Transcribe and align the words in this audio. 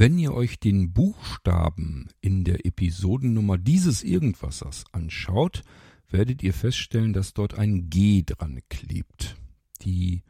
Wenn 0.00 0.18
ihr 0.18 0.32
euch 0.32 0.58
den 0.58 0.94
Buchstaben 0.94 2.08
in 2.22 2.42
der 2.42 2.64
Episodennummer 2.64 3.58
dieses 3.58 4.02
Irgendwassers 4.02 4.84
anschaut, 4.92 5.62
werdet 6.08 6.42
ihr 6.42 6.54
feststellen, 6.54 7.12
dass 7.12 7.34
dort 7.34 7.58
ein 7.58 7.90
G 7.90 8.22
dran 8.24 8.60
klebt. 8.70 9.36
Die 9.82 10.22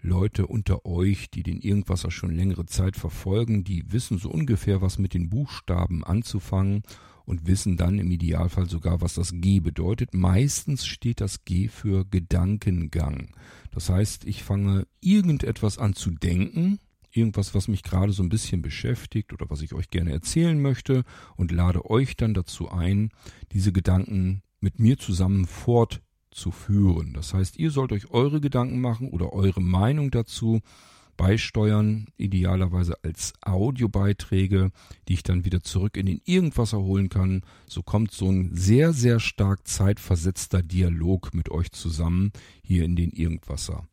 Leute 0.00 0.46
unter 0.46 0.86
euch, 0.86 1.28
die 1.28 1.42
den 1.42 1.60
Irgendwasser 1.60 2.12
schon 2.12 2.30
längere 2.30 2.66
Zeit 2.66 2.94
verfolgen, 2.94 3.64
die 3.64 3.82
wissen 3.90 4.16
so 4.16 4.30
ungefähr, 4.30 4.80
was 4.80 5.00
mit 5.00 5.12
den 5.12 5.28
Buchstaben 5.28 6.04
anzufangen 6.04 6.84
und 7.24 7.48
wissen 7.48 7.76
dann 7.76 7.98
im 7.98 8.12
Idealfall 8.12 8.68
sogar, 8.68 9.00
was 9.00 9.14
das 9.14 9.32
G 9.34 9.58
bedeutet. 9.58 10.14
Meistens 10.14 10.86
steht 10.86 11.20
das 11.20 11.44
G 11.44 11.66
für 11.66 12.04
Gedankengang. 12.04 13.34
Das 13.72 13.88
heißt, 13.88 14.24
ich 14.24 14.44
fange 14.44 14.86
irgendetwas 15.00 15.78
an 15.78 15.94
zu 15.94 16.12
denken, 16.12 16.78
irgendwas, 17.12 17.54
was 17.54 17.68
mich 17.68 17.82
gerade 17.82 18.12
so 18.12 18.22
ein 18.22 18.28
bisschen 18.28 18.62
beschäftigt 18.62 19.32
oder 19.32 19.48
was 19.50 19.62
ich 19.62 19.74
euch 19.74 19.90
gerne 19.90 20.12
erzählen 20.12 20.60
möchte 20.60 21.04
und 21.36 21.52
lade 21.52 21.88
euch 21.90 22.16
dann 22.16 22.34
dazu 22.34 22.70
ein, 22.70 23.10
diese 23.52 23.72
Gedanken 23.72 24.42
mit 24.60 24.78
mir 24.78 24.98
zusammen 24.98 25.46
fortzuführen. 25.46 27.12
Das 27.14 27.34
heißt, 27.34 27.58
ihr 27.58 27.70
sollt 27.70 27.92
euch 27.92 28.10
eure 28.10 28.40
Gedanken 28.40 28.80
machen 28.80 29.10
oder 29.10 29.32
eure 29.32 29.60
Meinung 29.60 30.10
dazu 30.10 30.60
beisteuern, 31.20 32.06
idealerweise 32.16 32.94
als 33.04 33.34
Audiobeiträge, 33.42 34.70
die 35.06 35.12
ich 35.12 35.22
dann 35.22 35.44
wieder 35.44 35.62
zurück 35.62 35.98
in 35.98 36.06
den 36.06 36.22
Irgendwasser 36.24 36.78
holen 36.78 37.10
kann. 37.10 37.42
So 37.66 37.82
kommt 37.82 38.10
so 38.12 38.30
ein 38.30 38.56
sehr, 38.56 38.94
sehr 38.94 39.20
stark 39.20 39.68
zeitversetzter 39.68 40.62
Dialog 40.62 41.34
mit 41.34 41.50
euch 41.50 41.72
zusammen 41.72 42.32
hier 42.62 42.86
in 42.86 42.96
den 42.96 43.10
Irgendwasser. 43.10 43.86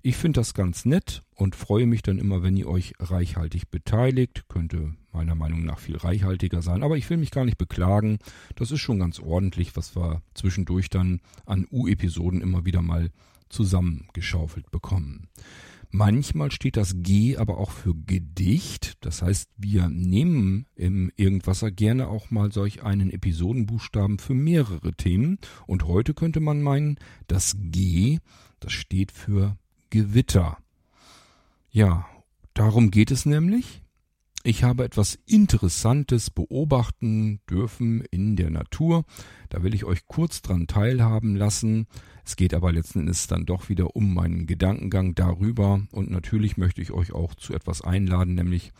Ich 0.00 0.16
finde 0.16 0.40
das 0.40 0.54
ganz 0.54 0.86
nett 0.86 1.22
und 1.34 1.54
freue 1.54 1.84
mich 1.84 2.00
dann 2.00 2.18
immer, 2.18 2.42
wenn 2.42 2.56
ihr 2.56 2.66
euch 2.66 2.94
reichhaltig 2.98 3.68
beteiligt. 3.68 4.48
Könnte 4.48 4.94
meiner 5.12 5.34
Meinung 5.34 5.66
nach 5.66 5.80
viel 5.80 5.98
reichhaltiger 5.98 6.62
sein, 6.62 6.82
aber 6.82 6.96
ich 6.96 7.10
will 7.10 7.18
mich 7.18 7.30
gar 7.30 7.44
nicht 7.44 7.58
beklagen. 7.58 8.20
Das 8.56 8.70
ist 8.70 8.80
schon 8.80 8.98
ganz 8.98 9.20
ordentlich, 9.20 9.76
was 9.76 9.94
wir 9.94 10.22
zwischendurch 10.32 10.88
dann 10.88 11.20
an 11.44 11.66
U-Episoden 11.70 12.40
immer 12.40 12.64
wieder 12.64 12.80
mal 12.80 13.10
zusammengeschaufelt 13.50 14.70
bekommen. 14.70 15.28
Manchmal 15.92 16.52
steht 16.52 16.76
das 16.76 16.94
G 16.98 17.36
aber 17.36 17.58
auch 17.58 17.72
für 17.72 17.94
Gedicht. 17.94 18.94
Das 19.00 19.22
heißt, 19.22 19.50
wir 19.56 19.88
nehmen 19.88 20.66
im 20.76 21.10
Irgendwasser 21.16 21.72
gerne 21.72 22.08
auch 22.08 22.30
mal 22.30 22.52
solch 22.52 22.84
einen 22.84 23.10
Episodenbuchstaben 23.10 24.18
für 24.20 24.34
mehrere 24.34 24.92
Themen. 24.92 25.38
Und 25.66 25.86
heute 25.86 26.14
könnte 26.14 26.38
man 26.38 26.62
meinen, 26.62 26.96
das 27.26 27.56
G, 27.58 28.18
das 28.60 28.72
steht 28.72 29.10
für 29.10 29.58
Gewitter. 29.90 30.58
Ja, 31.70 32.06
darum 32.54 32.92
geht 32.92 33.10
es 33.10 33.26
nämlich. 33.26 33.82
Ich 34.42 34.64
habe 34.64 34.84
etwas 34.84 35.18
Interessantes 35.26 36.30
beobachten 36.30 37.40
dürfen 37.48 38.02
in 38.10 38.36
der 38.36 38.48
Natur. 38.48 39.04
Da 39.50 39.62
will 39.62 39.74
ich 39.74 39.84
euch 39.84 40.06
kurz 40.06 40.40
dran 40.40 40.66
teilhaben 40.66 41.36
lassen. 41.36 41.86
Es 42.24 42.36
geht 42.36 42.54
aber 42.54 42.72
letzten 42.72 43.00
Endes 43.00 43.26
dann 43.26 43.44
doch 43.44 43.68
wieder 43.68 43.94
um 43.94 44.14
meinen 44.14 44.46
Gedankengang 44.46 45.14
darüber. 45.14 45.82
Und 45.92 46.10
natürlich 46.10 46.56
möchte 46.56 46.80
ich 46.80 46.90
euch 46.90 47.12
auch 47.12 47.34
zu 47.34 47.52
etwas 47.52 47.82
einladen, 47.82 48.34
nämlich 48.34 48.72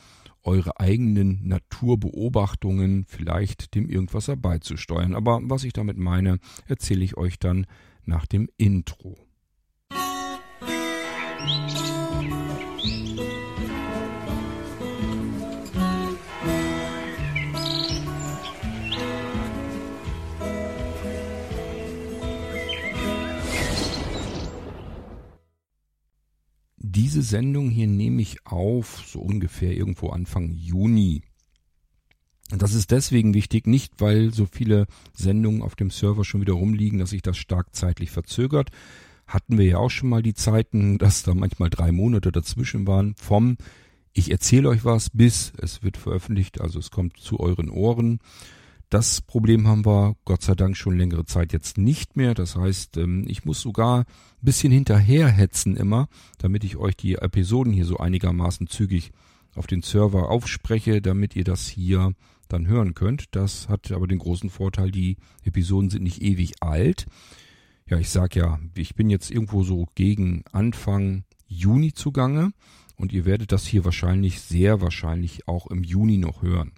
eure 0.43 0.81
eigenen 0.81 1.47
Naturbeobachtungen 1.47 3.05
vielleicht 3.07 3.75
dem 3.75 3.87
Irgendwasser 3.87 4.37
beizusteuern. 4.37 5.15
Aber 5.15 5.41
was 5.43 5.65
ich 5.65 5.75
damit 5.75 5.99
meine, 5.99 6.39
erzähle 6.69 7.05
ich 7.05 7.19
euch 7.19 7.39
dann 7.39 7.67
nach 8.07 8.25
dem 8.25 8.49
Intro. 8.57 9.19
Diese 27.11 27.23
Sendung 27.23 27.71
hier 27.71 27.89
nehme 27.89 28.23
ich 28.23 28.47
auf, 28.47 29.03
so 29.05 29.19
ungefähr 29.19 29.77
irgendwo 29.77 30.11
Anfang 30.11 30.53
Juni. 30.53 31.23
Das 32.57 32.73
ist 32.73 32.93
deswegen 32.93 33.35
wichtig, 33.35 33.67
nicht 33.67 33.95
weil 33.99 34.33
so 34.33 34.47
viele 34.47 34.87
Sendungen 35.13 35.63
auf 35.63 35.75
dem 35.75 35.91
Server 35.91 36.25
schon 36.25 36.41
wieder 36.41 36.53
rumliegen, 36.53 37.01
dass 37.01 37.11
sich 37.11 37.23
das 37.23 37.37
stark 37.37 37.75
zeitlich 37.75 38.13
verzögert, 38.13 38.71
hatten 39.27 39.59
wir 39.59 39.65
ja 39.65 39.79
auch 39.79 39.91
schon 39.91 40.09
mal 40.09 40.23
die 40.23 40.35
Zeiten, 40.35 40.99
dass 40.99 41.25
da 41.25 41.35
manchmal 41.35 41.69
drei 41.69 41.91
Monate 41.91 42.31
dazwischen 42.31 42.87
waren, 42.87 43.17
vom 43.17 43.57
ich 44.13 44.31
erzähle 44.31 44.69
euch 44.69 44.85
was 44.85 45.11
bis 45.11 45.53
es 45.57 45.83
wird 45.83 45.97
veröffentlicht, 45.97 46.61
also 46.61 46.79
es 46.79 46.93
kommt 46.93 47.17
zu 47.17 47.41
euren 47.41 47.71
Ohren. 47.71 48.21
Das 48.91 49.21
Problem 49.21 49.69
haben 49.69 49.87
wir 49.87 50.17
Gott 50.25 50.43
sei 50.43 50.57
Dank 50.57 50.77
schon 50.77 50.99
längere 50.99 51.25
Zeit 51.25 51.53
jetzt 51.53 51.79
nicht 51.79 52.17
mehr. 52.17 52.35
Das 52.35 52.57
heißt, 52.57 52.97
ähm, 52.97 53.25
ich 53.29 53.45
muss 53.45 53.61
sogar 53.61 54.01
ein 54.01 54.05
bisschen 54.43 54.73
hinterherhetzen 54.73 55.77
immer, 55.77 56.09
damit 56.39 56.65
ich 56.65 56.77
euch 56.77 56.97
die 56.97 57.15
Episoden 57.15 57.73
hier 57.73 57.85
so 57.85 57.99
einigermaßen 57.99 58.67
zügig 58.67 59.13
auf 59.55 59.69
den 59.69 59.83
Server 59.83 60.29
aufspreche, 60.29 61.01
damit 61.01 61.37
ihr 61.37 61.45
das 61.45 61.69
hier 61.69 62.15
dann 62.49 62.67
hören 62.67 62.95
könnt. 62.95 63.27
Das 63.31 63.69
hat 63.69 63.93
aber 63.93 64.09
den 64.09 64.19
großen 64.19 64.51
Vorteil, 64.51 64.91
die 64.91 65.19
Episoden 65.45 65.89
sind 65.89 66.03
nicht 66.03 66.21
ewig 66.21 66.55
alt. 66.61 67.07
Ja, 67.89 67.97
ich 67.99 68.11
sag 68.11 68.35
ja, 68.35 68.59
ich 68.75 68.97
bin 68.97 69.09
jetzt 69.09 69.31
irgendwo 69.31 69.63
so 69.63 69.87
gegen 69.95 70.43
Anfang 70.51 71.23
Juni 71.47 71.93
zugange 71.93 72.53
und 73.01 73.13
ihr 73.13 73.25
werdet 73.25 73.53
das 73.53 73.67
hier 73.67 73.85
wahrscheinlich, 73.85 74.41
sehr 74.41 74.81
wahrscheinlich 74.81 75.49
auch 75.49 75.67
im 75.67 75.83
Juni 75.83 76.19
noch 76.19 76.43
hören. 76.43 76.73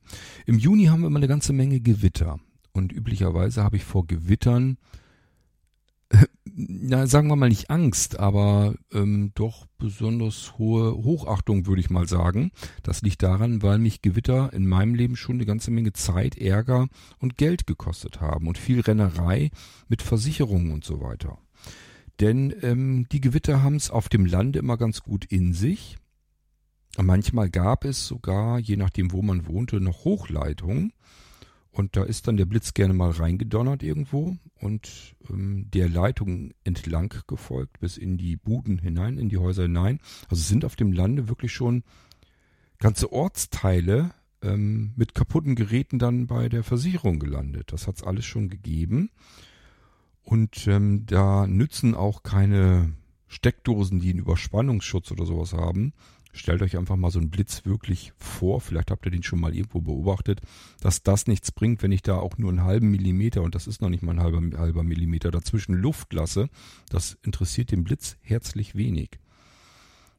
Im 0.47 0.59
Juni 0.59 0.87
haben 0.87 1.01
wir 1.01 1.09
immer 1.09 1.19
eine 1.19 1.29
ganze 1.29 1.53
Menge 1.53 1.81
Gewitter 1.81 2.39
und 2.73 2.93
üblicherweise 2.93 3.63
habe 3.63 3.77
ich 3.77 3.85
vor 3.85 4.07
Gewittern 4.07 4.79
na, 6.45 7.07
sagen 7.07 7.29
wir 7.29 7.37
mal 7.37 7.49
nicht 7.49 7.71
Angst, 7.71 8.19
aber 8.19 8.75
ähm, 8.93 9.33
doch 9.35 9.67
besonders 9.79 10.59
hohe 10.59 10.93
Hochachtung, 10.93 11.67
würde 11.67 11.81
ich 11.81 11.91
mal 11.91 12.07
sagen. 12.07 12.51
Das 12.83 13.03
liegt 13.03 13.23
daran, 13.23 13.63
weil 13.63 13.79
mich 13.79 14.03
Gewitter 14.03 14.53
in 14.53 14.67
meinem 14.67 14.95
Leben 14.95 15.17
schon 15.17 15.37
eine 15.37 15.47
ganze 15.47 15.71
Menge 15.71 15.93
Zeit, 15.93 16.37
Ärger 16.37 16.89
und 17.19 17.37
Geld 17.37 17.67
gekostet 17.67 18.21
haben 18.21 18.47
und 18.47 18.59
viel 18.59 18.81
Rennerei 18.81 19.51
mit 19.89 20.03
Versicherungen 20.03 20.73
und 20.73 20.85
so 20.85 21.01
weiter. 21.01 21.39
Denn 22.21 22.55
ähm, 22.63 23.07
die 23.11 23.21
Gewitter 23.21 23.63
haben 23.63 23.77
es 23.77 23.91
auf 23.91 24.09
dem 24.09 24.27
Lande 24.27 24.59
immer 24.59 24.77
ganz 24.77 25.03
gut 25.03 25.25
in 25.25 25.55
sich. 25.55 25.97
Manchmal 26.99 27.49
gab 27.49 27.85
es 27.85 28.07
sogar, 28.07 28.59
je 28.59 28.77
nachdem 28.77 29.13
wo 29.13 29.23
man 29.23 29.47
wohnte, 29.47 29.81
noch 29.81 30.05
Hochleitungen. 30.05 30.93
Und 31.71 31.97
da 31.97 32.03
ist 32.03 32.29
dann 32.29 32.37
der 32.37 32.45
Blitz 32.45 32.75
gerne 32.75 32.93
mal 32.93 33.11
reingedonnert 33.11 33.83
irgendwo 33.83 34.37
und 34.61 35.17
ähm, 35.31 35.71
der 35.71 35.89
Leitung 35.89 36.53
entlang 36.65 37.15
gefolgt 37.27 37.81
bis 37.81 37.97
in 37.97 38.19
die 38.19 38.37
Buden 38.37 38.77
hinein, 38.77 39.17
in 39.17 39.31
die 39.31 39.39
Häuser 39.39 39.63
hinein. 39.63 39.99
Also 40.29 40.43
sind 40.43 40.67
auf 40.67 40.77
dem 40.77 40.93
Lande 40.93 41.29
wirklich 41.31 41.55
schon 41.55 41.83
ganze 42.79 43.11
Ortsteile 43.11 44.13
ähm, 44.43 44.93
mit 44.97 45.15
kaputten 45.15 45.55
Geräten 45.55 45.99
dann 45.99 46.27
bei 46.27 46.51
der 46.51 46.63
Versicherung 46.63 47.19
gelandet. 47.19 47.73
Das 47.73 47.87
hat's 47.87 48.03
alles 48.03 48.27
schon 48.27 48.51
gegeben. 48.51 49.11
Und 50.23 50.67
ähm, 50.67 51.07
da 51.07 51.47
nützen 51.47 51.95
auch 51.95 52.23
keine 52.23 52.93
Steckdosen, 53.29 54.01
die 54.01 54.11
einen 54.11 54.19
Überspannungsschutz 54.19 55.11
oder 55.11 55.25
sowas 55.25 55.55
haben, 55.55 55.95
Stellt 56.35 56.63
euch 56.63 56.79
einfach 56.79 56.97
mal 56.97 57.11
so 57.11 57.19
einen 57.19 57.31
Blitz 57.31 57.67
wirklich 57.67 58.13
vor, 58.17 58.63
vielleicht 58.63 58.91
habt 58.91 59.05
ihr 59.05 59.13
den 59.13 59.23
schon 59.23 59.41
mal 59.41 59.55
irgendwo 59.55 59.83
beobachtet, 59.83 60.41
dass 60.81 61.03
das 61.03 61.27
nichts 61.27 61.53
bringt, 61.53 61.83
wenn 61.83 61.93
ich 61.93 62.01
da 62.01 62.17
auch 62.17 62.39
nur 62.39 62.49
einen 62.49 62.65
halben 62.65 62.91
Millimeter, 62.91 63.43
und 63.43 63.55
das 63.55 63.67
ist 63.67 63.83
noch 63.83 63.91
nicht 63.91 64.03
mal 64.03 64.13
ein 64.13 64.21
halber, 64.21 64.59
halber 64.59 64.83
Millimeter, 64.83 65.31
dazwischen 65.31 65.75
Luft 65.75 66.13
lasse. 66.15 66.49
Das 66.89 67.19
interessiert 67.23 67.71
den 67.71 67.85
Blitz 67.85 68.17
herzlich 68.23 68.75
wenig. 68.75 69.19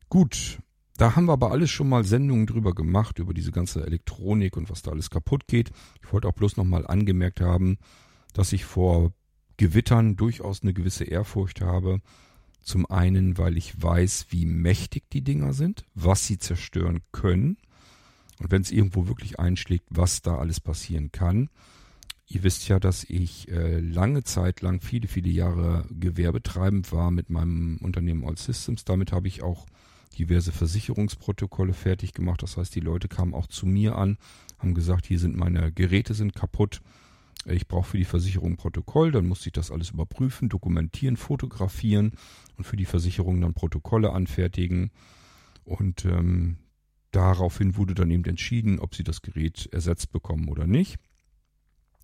Gut, 0.07 0.59
da 0.97 1.15
haben 1.15 1.25
wir 1.25 1.33
aber 1.33 1.49
alles 1.49 1.71
schon 1.71 1.89
mal 1.89 2.03
Sendungen 2.03 2.45
drüber 2.45 2.75
gemacht, 2.75 3.17
über 3.17 3.33
diese 3.33 3.51
ganze 3.51 3.83
Elektronik 3.83 4.55
und 4.55 4.69
was 4.69 4.83
da 4.83 4.91
alles 4.91 5.09
kaputt 5.09 5.47
geht. 5.47 5.71
Ich 6.03 6.13
wollte 6.13 6.27
auch 6.27 6.33
bloß 6.33 6.57
nochmal 6.57 6.85
angemerkt 6.85 7.41
haben, 7.41 7.79
dass 8.33 8.53
ich 8.53 8.65
vor 8.65 9.13
Gewittern 9.57 10.15
durchaus 10.15 10.61
eine 10.61 10.73
gewisse 10.73 11.05
Ehrfurcht 11.05 11.61
habe 11.61 12.01
zum 12.63 12.89
einen, 12.89 13.37
weil 13.37 13.57
ich 13.57 13.81
weiß, 13.81 14.27
wie 14.29 14.45
mächtig 14.45 15.09
die 15.11 15.21
Dinger 15.21 15.53
sind, 15.53 15.85
was 15.93 16.25
sie 16.25 16.37
zerstören 16.37 17.01
können. 17.11 17.57
Und 18.39 18.51
wenn 18.51 18.61
es 18.61 18.71
irgendwo 18.71 19.07
wirklich 19.07 19.39
einschlägt, 19.39 19.85
was 19.89 20.21
da 20.21 20.37
alles 20.37 20.59
passieren 20.59 21.11
kann. 21.11 21.49
Ihr 22.25 22.43
wisst 22.43 22.67
ja, 22.67 22.79
dass 22.79 23.03
ich 23.03 23.49
äh, 23.49 23.79
lange 23.79 24.23
Zeit 24.23 24.61
lang, 24.61 24.81
viele, 24.81 25.07
viele 25.07 25.29
Jahre 25.29 25.85
gewerbetreibend 25.91 26.91
war 26.91 27.11
mit 27.11 27.29
meinem 27.29 27.77
Unternehmen 27.77 28.25
All 28.25 28.37
Systems. 28.37 28.85
Damit 28.85 29.11
habe 29.11 29.27
ich 29.27 29.43
auch 29.43 29.67
diverse 30.17 30.51
Versicherungsprotokolle 30.51 31.73
fertig 31.73 32.13
gemacht. 32.13 32.41
Das 32.41 32.57
heißt, 32.57 32.73
die 32.73 32.79
Leute 32.79 33.07
kamen 33.07 33.33
auch 33.33 33.47
zu 33.47 33.65
mir 33.65 33.97
an, 33.97 34.17
haben 34.57 34.73
gesagt, 34.73 35.05
hier 35.05 35.19
sind 35.19 35.35
meine 35.35 35.71
Geräte 35.71 36.13
sind 36.13 36.33
kaputt 36.33 36.81
ich 37.45 37.67
brauche 37.67 37.91
für 37.91 37.97
die 37.97 38.05
Versicherung 38.05 38.53
ein 38.53 38.57
Protokoll, 38.57 39.11
dann 39.11 39.27
musste 39.27 39.49
ich 39.49 39.53
das 39.53 39.71
alles 39.71 39.89
überprüfen, 39.89 40.49
dokumentieren, 40.49 41.17
fotografieren 41.17 42.13
und 42.57 42.63
für 42.65 42.77
die 42.77 42.85
Versicherung 42.85 43.41
dann 43.41 43.53
Protokolle 43.53 44.13
anfertigen. 44.13 44.91
Und 45.65 46.05
ähm, 46.05 46.57
daraufhin 47.11 47.75
wurde 47.75 47.95
dann 47.95 48.11
eben 48.11 48.25
entschieden, 48.25 48.79
ob 48.79 48.95
sie 48.95 49.03
das 49.03 49.21
Gerät 49.21 49.67
ersetzt 49.71 50.11
bekommen 50.11 50.47
oder 50.47 50.67
nicht. 50.67 50.97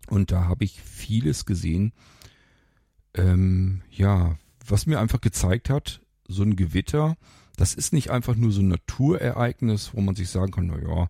Und 0.08 0.30
da 0.30 0.44
habe 0.44 0.64
ich 0.64 0.80
vieles 0.80 1.46
gesehen, 1.46 1.92
ähm, 3.14 3.82
ja, 3.90 4.36
was 4.66 4.86
mir 4.86 5.00
einfach 5.00 5.20
gezeigt 5.20 5.70
hat, 5.70 6.00
so 6.26 6.42
ein 6.42 6.56
Gewitter, 6.56 7.16
das 7.56 7.74
ist 7.74 7.92
nicht 7.92 8.10
einfach 8.10 8.36
nur 8.36 8.52
so 8.52 8.60
ein 8.62 8.68
Naturereignis, 8.68 9.94
wo 9.94 10.00
man 10.00 10.14
sich 10.14 10.30
sagen 10.30 10.52
kann, 10.52 10.66
na 10.66 10.78
ja, 10.78 11.08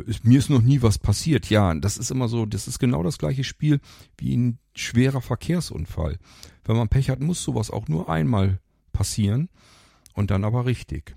ist, 0.00 0.24
mir 0.24 0.38
ist 0.38 0.50
noch 0.50 0.62
nie 0.62 0.82
was 0.82 0.98
passiert. 0.98 1.50
Ja, 1.50 1.74
das 1.74 1.96
ist 1.96 2.10
immer 2.10 2.28
so, 2.28 2.46
das 2.46 2.68
ist 2.68 2.78
genau 2.78 3.02
das 3.02 3.18
gleiche 3.18 3.44
Spiel 3.44 3.80
wie 4.18 4.36
ein 4.36 4.58
schwerer 4.74 5.20
Verkehrsunfall. 5.20 6.18
Wenn 6.64 6.76
man 6.76 6.88
Pech 6.88 7.10
hat, 7.10 7.20
muss 7.20 7.42
sowas 7.42 7.70
auch 7.70 7.88
nur 7.88 8.08
einmal 8.08 8.60
passieren 8.92 9.48
und 10.14 10.30
dann 10.30 10.44
aber 10.44 10.66
richtig. 10.66 11.16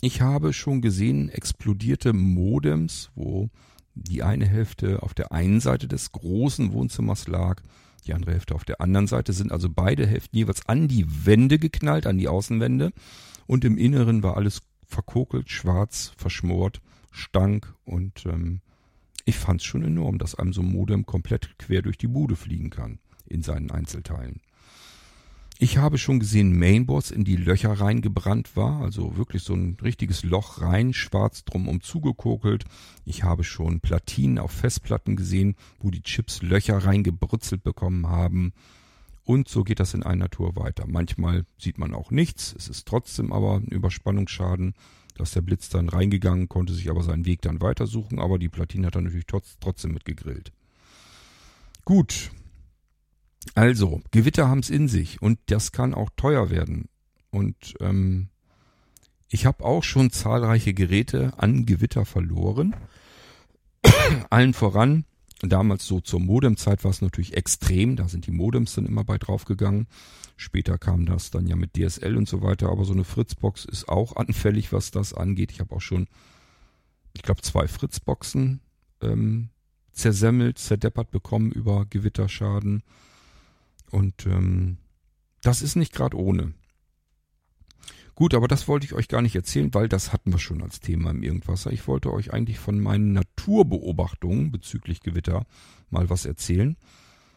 Ich 0.00 0.20
habe 0.20 0.52
schon 0.52 0.80
gesehen 0.80 1.28
explodierte 1.28 2.12
Modems, 2.12 3.10
wo 3.14 3.50
die 3.94 4.22
eine 4.22 4.46
Hälfte 4.46 5.02
auf 5.02 5.12
der 5.12 5.32
einen 5.32 5.60
Seite 5.60 5.88
des 5.88 6.12
großen 6.12 6.72
Wohnzimmers 6.72 7.26
lag, 7.26 7.60
die 8.06 8.14
andere 8.14 8.32
Hälfte 8.32 8.54
auf 8.54 8.64
der 8.64 8.80
anderen 8.80 9.08
Seite, 9.08 9.32
sind 9.32 9.50
also 9.50 9.68
beide 9.68 10.06
Hälften 10.06 10.36
jeweils 10.36 10.66
an 10.66 10.86
die 10.86 11.04
Wände 11.26 11.58
geknallt, 11.58 12.06
an 12.06 12.16
die 12.16 12.28
Außenwände 12.28 12.92
und 13.46 13.64
im 13.64 13.76
Inneren 13.76 14.22
war 14.22 14.36
alles 14.36 14.62
verkokelt, 14.86 15.50
schwarz, 15.50 16.12
verschmort, 16.16 16.80
stank 17.10 17.74
und 17.84 18.26
ähm, 18.26 18.60
ich 19.24 19.36
fand's 19.36 19.64
schon 19.64 19.84
enorm, 19.84 20.18
dass 20.18 20.34
einem 20.34 20.52
so 20.52 20.62
ein 20.62 20.72
Modem 20.72 21.04
komplett 21.04 21.58
quer 21.58 21.82
durch 21.82 21.98
die 21.98 22.06
Bude 22.06 22.36
fliegen 22.36 22.70
kann 22.70 22.98
in 23.26 23.42
seinen 23.42 23.70
Einzelteilen. 23.70 24.40
Ich 25.60 25.76
habe 25.76 25.98
schon 25.98 26.20
gesehen 26.20 26.56
Mainboards 26.56 27.10
in 27.10 27.24
die 27.24 27.34
Löcher 27.34 27.72
reingebrannt 27.72 28.56
war, 28.56 28.80
also 28.80 29.16
wirklich 29.16 29.42
so 29.42 29.54
ein 29.54 29.76
richtiges 29.82 30.22
Loch 30.22 30.60
rein, 30.60 30.94
schwarz 30.94 31.44
drumum 31.44 31.80
zugekokelt. 31.80 32.64
Ich 33.04 33.24
habe 33.24 33.42
schon 33.42 33.80
Platinen 33.80 34.38
auf 34.38 34.52
Festplatten 34.52 35.16
gesehen, 35.16 35.56
wo 35.80 35.90
die 35.90 36.02
Chips 36.02 36.42
Löcher 36.42 36.78
reingebrutzelt 36.78 37.64
bekommen 37.64 38.06
haben. 38.06 38.52
Und 39.28 39.46
so 39.46 39.62
geht 39.62 39.78
das 39.78 39.92
in 39.92 40.02
einer 40.02 40.30
Tour 40.30 40.56
weiter. 40.56 40.86
Manchmal 40.86 41.44
sieht 41.58 41.76
man 41.76 41.92
auch 41.92 42.10
nichts, 42.10 42.54
es 42.56 42.66
ist 42.66 42.88
trotzdem 42.88 43.30
aber 43.30 43.56
ein 43.56 43.66
Überspannungsschaden, 43.66 44.72
dass 45.18 45.32
der 45.32 45.42
Blitz 45.42 45.68
dann 45.68 45.90
reingegangen, 45.90 46.48
konnte 46.48 46.72
sich 46.72 46.88
aber 46.88 47.02
seinen 47.02 47.26
Weg 47.26 47.42
dann 47.42 47.60
weitersuchen, 47.60 48.20
aber 48.20 48.38
die 48.38 48.48
Platine 48.48 48.86
hat 48.86 48.94
er 48.94 49.02
natürlich 49.02 49.26
trotzdem 49.26 49.92
mitgegrillt. 49.92 50.54
Gut, 51.84 52.30
also, 53.54 54.00
Gewitter 54.12 54.48
haben's 54.48 54.70
in 54.70 54.88
sich 54.88 55.20
und 55.20 55.38
das 55.44 55.72
kann 55.72 55.92
auch 55.92 56.08
teuer 56.16 56.48
werden. 56.48 56.88
Und 57.30 57.74
ähm, 57.80 58.28
ich 59.28 59.44
habe 59.44 59.62
auch 59.62 59.84
schon 59.84 60.10
zahlreiche 60.10 60.72
Geräte 60.72 61.34
an 61.36 61.66
Gewitter 61.66 62.06
verloren. 62.06 62.74
Allen 64.30 64.54
voran, 64.54 65.04
damals 65.42 65.86
so 65.86 66.00
zur 66.00 66.20
Modemzeit 66.20 66.82
war 66.84 66.90
es 66.90 67.00
natürlich 67.00 67.36
extrem, 67.36 67.96
da 67.96 68.08
sind 68.08 68.26
die 68.26 68.32
Modems 68.32 68.74
dann 68.74 68.86
immer 68.86 69.04
bei 69.04 69.18
draufgegangen. 69.18 69.86
Später 70.36 70.78
kam 70.78 71.06
das 71.06 71.30
dann 71.30 71.46
ja 71.46 71.56
mit 71.56 71.76
DSL 71.76 72.16
und 72.16 72.28
so 72.28 72.42
weiter, 72.42 72.70
aber 72.70 72.84
so 72.84 72.92
eine 72.92 73.04
Fritzbox 73.04 73.64
ist 73.64 73.88
auch 73.88 74.16
anfällig, 74.16 74.72
was 74.72 74.90
das 74.90 75.14
angeht. 75.14 75.52
Ich 75.52 75.60
habe 75.60 75.74
auch 75.74 75.80
schon, 75.80 76.08
ich 77.12 77.22
glaube, 77.22 77.42
zwei 77.42 77.68
Fritzboxen 77.68 78.60
ähm, 79.00 79.50
zersemmelt, 79.92 80.58
zerdeppert 80.58 81.10
bekommen 81.10 81.52
über 81.52 81.86
Gewitterschaden. 81.86 82.82
Und 83.90 84.26
ähm, 84.26 84.78
das 85.42 85.62
ist 85.62 85.76
nicht 85.76 85.92
gerade 85.92 86.16
ohne. 86.16 86.52
Gut, 88.18 88.34
aber 88.34 88.48
das 88.48 88.66
wollte 88.66 88.84
ich 88.84 88.94
euch 88.94 89.06
gar 89.06 89.22
nicht 89.22 89.36
erzählen, 89.36 89.72
weil 89.74 89.88
das 89.88 90.12
hatten 90.12 90.32
wir 90.32 90.40
schon 90.40 90.60
als 90.60 90.80
Thema 90.80 91.12
im 91.12 91.22
Irgendwasser. 91.22 91.70
Ich 91.70 91.86
wollte 91.86 92.12
euch 92.12 92.32
eigentlich 92.32 92.58
von 92.58 92.80
meinen 92.80 93.12
Naturbeobachtungen 93.12 94.50
bezüglich 94.50 95.02
Gewitter 95.02 95.46
mal 95.88 96.10
was 96.10 96.26
erzählen. 96.26 96.76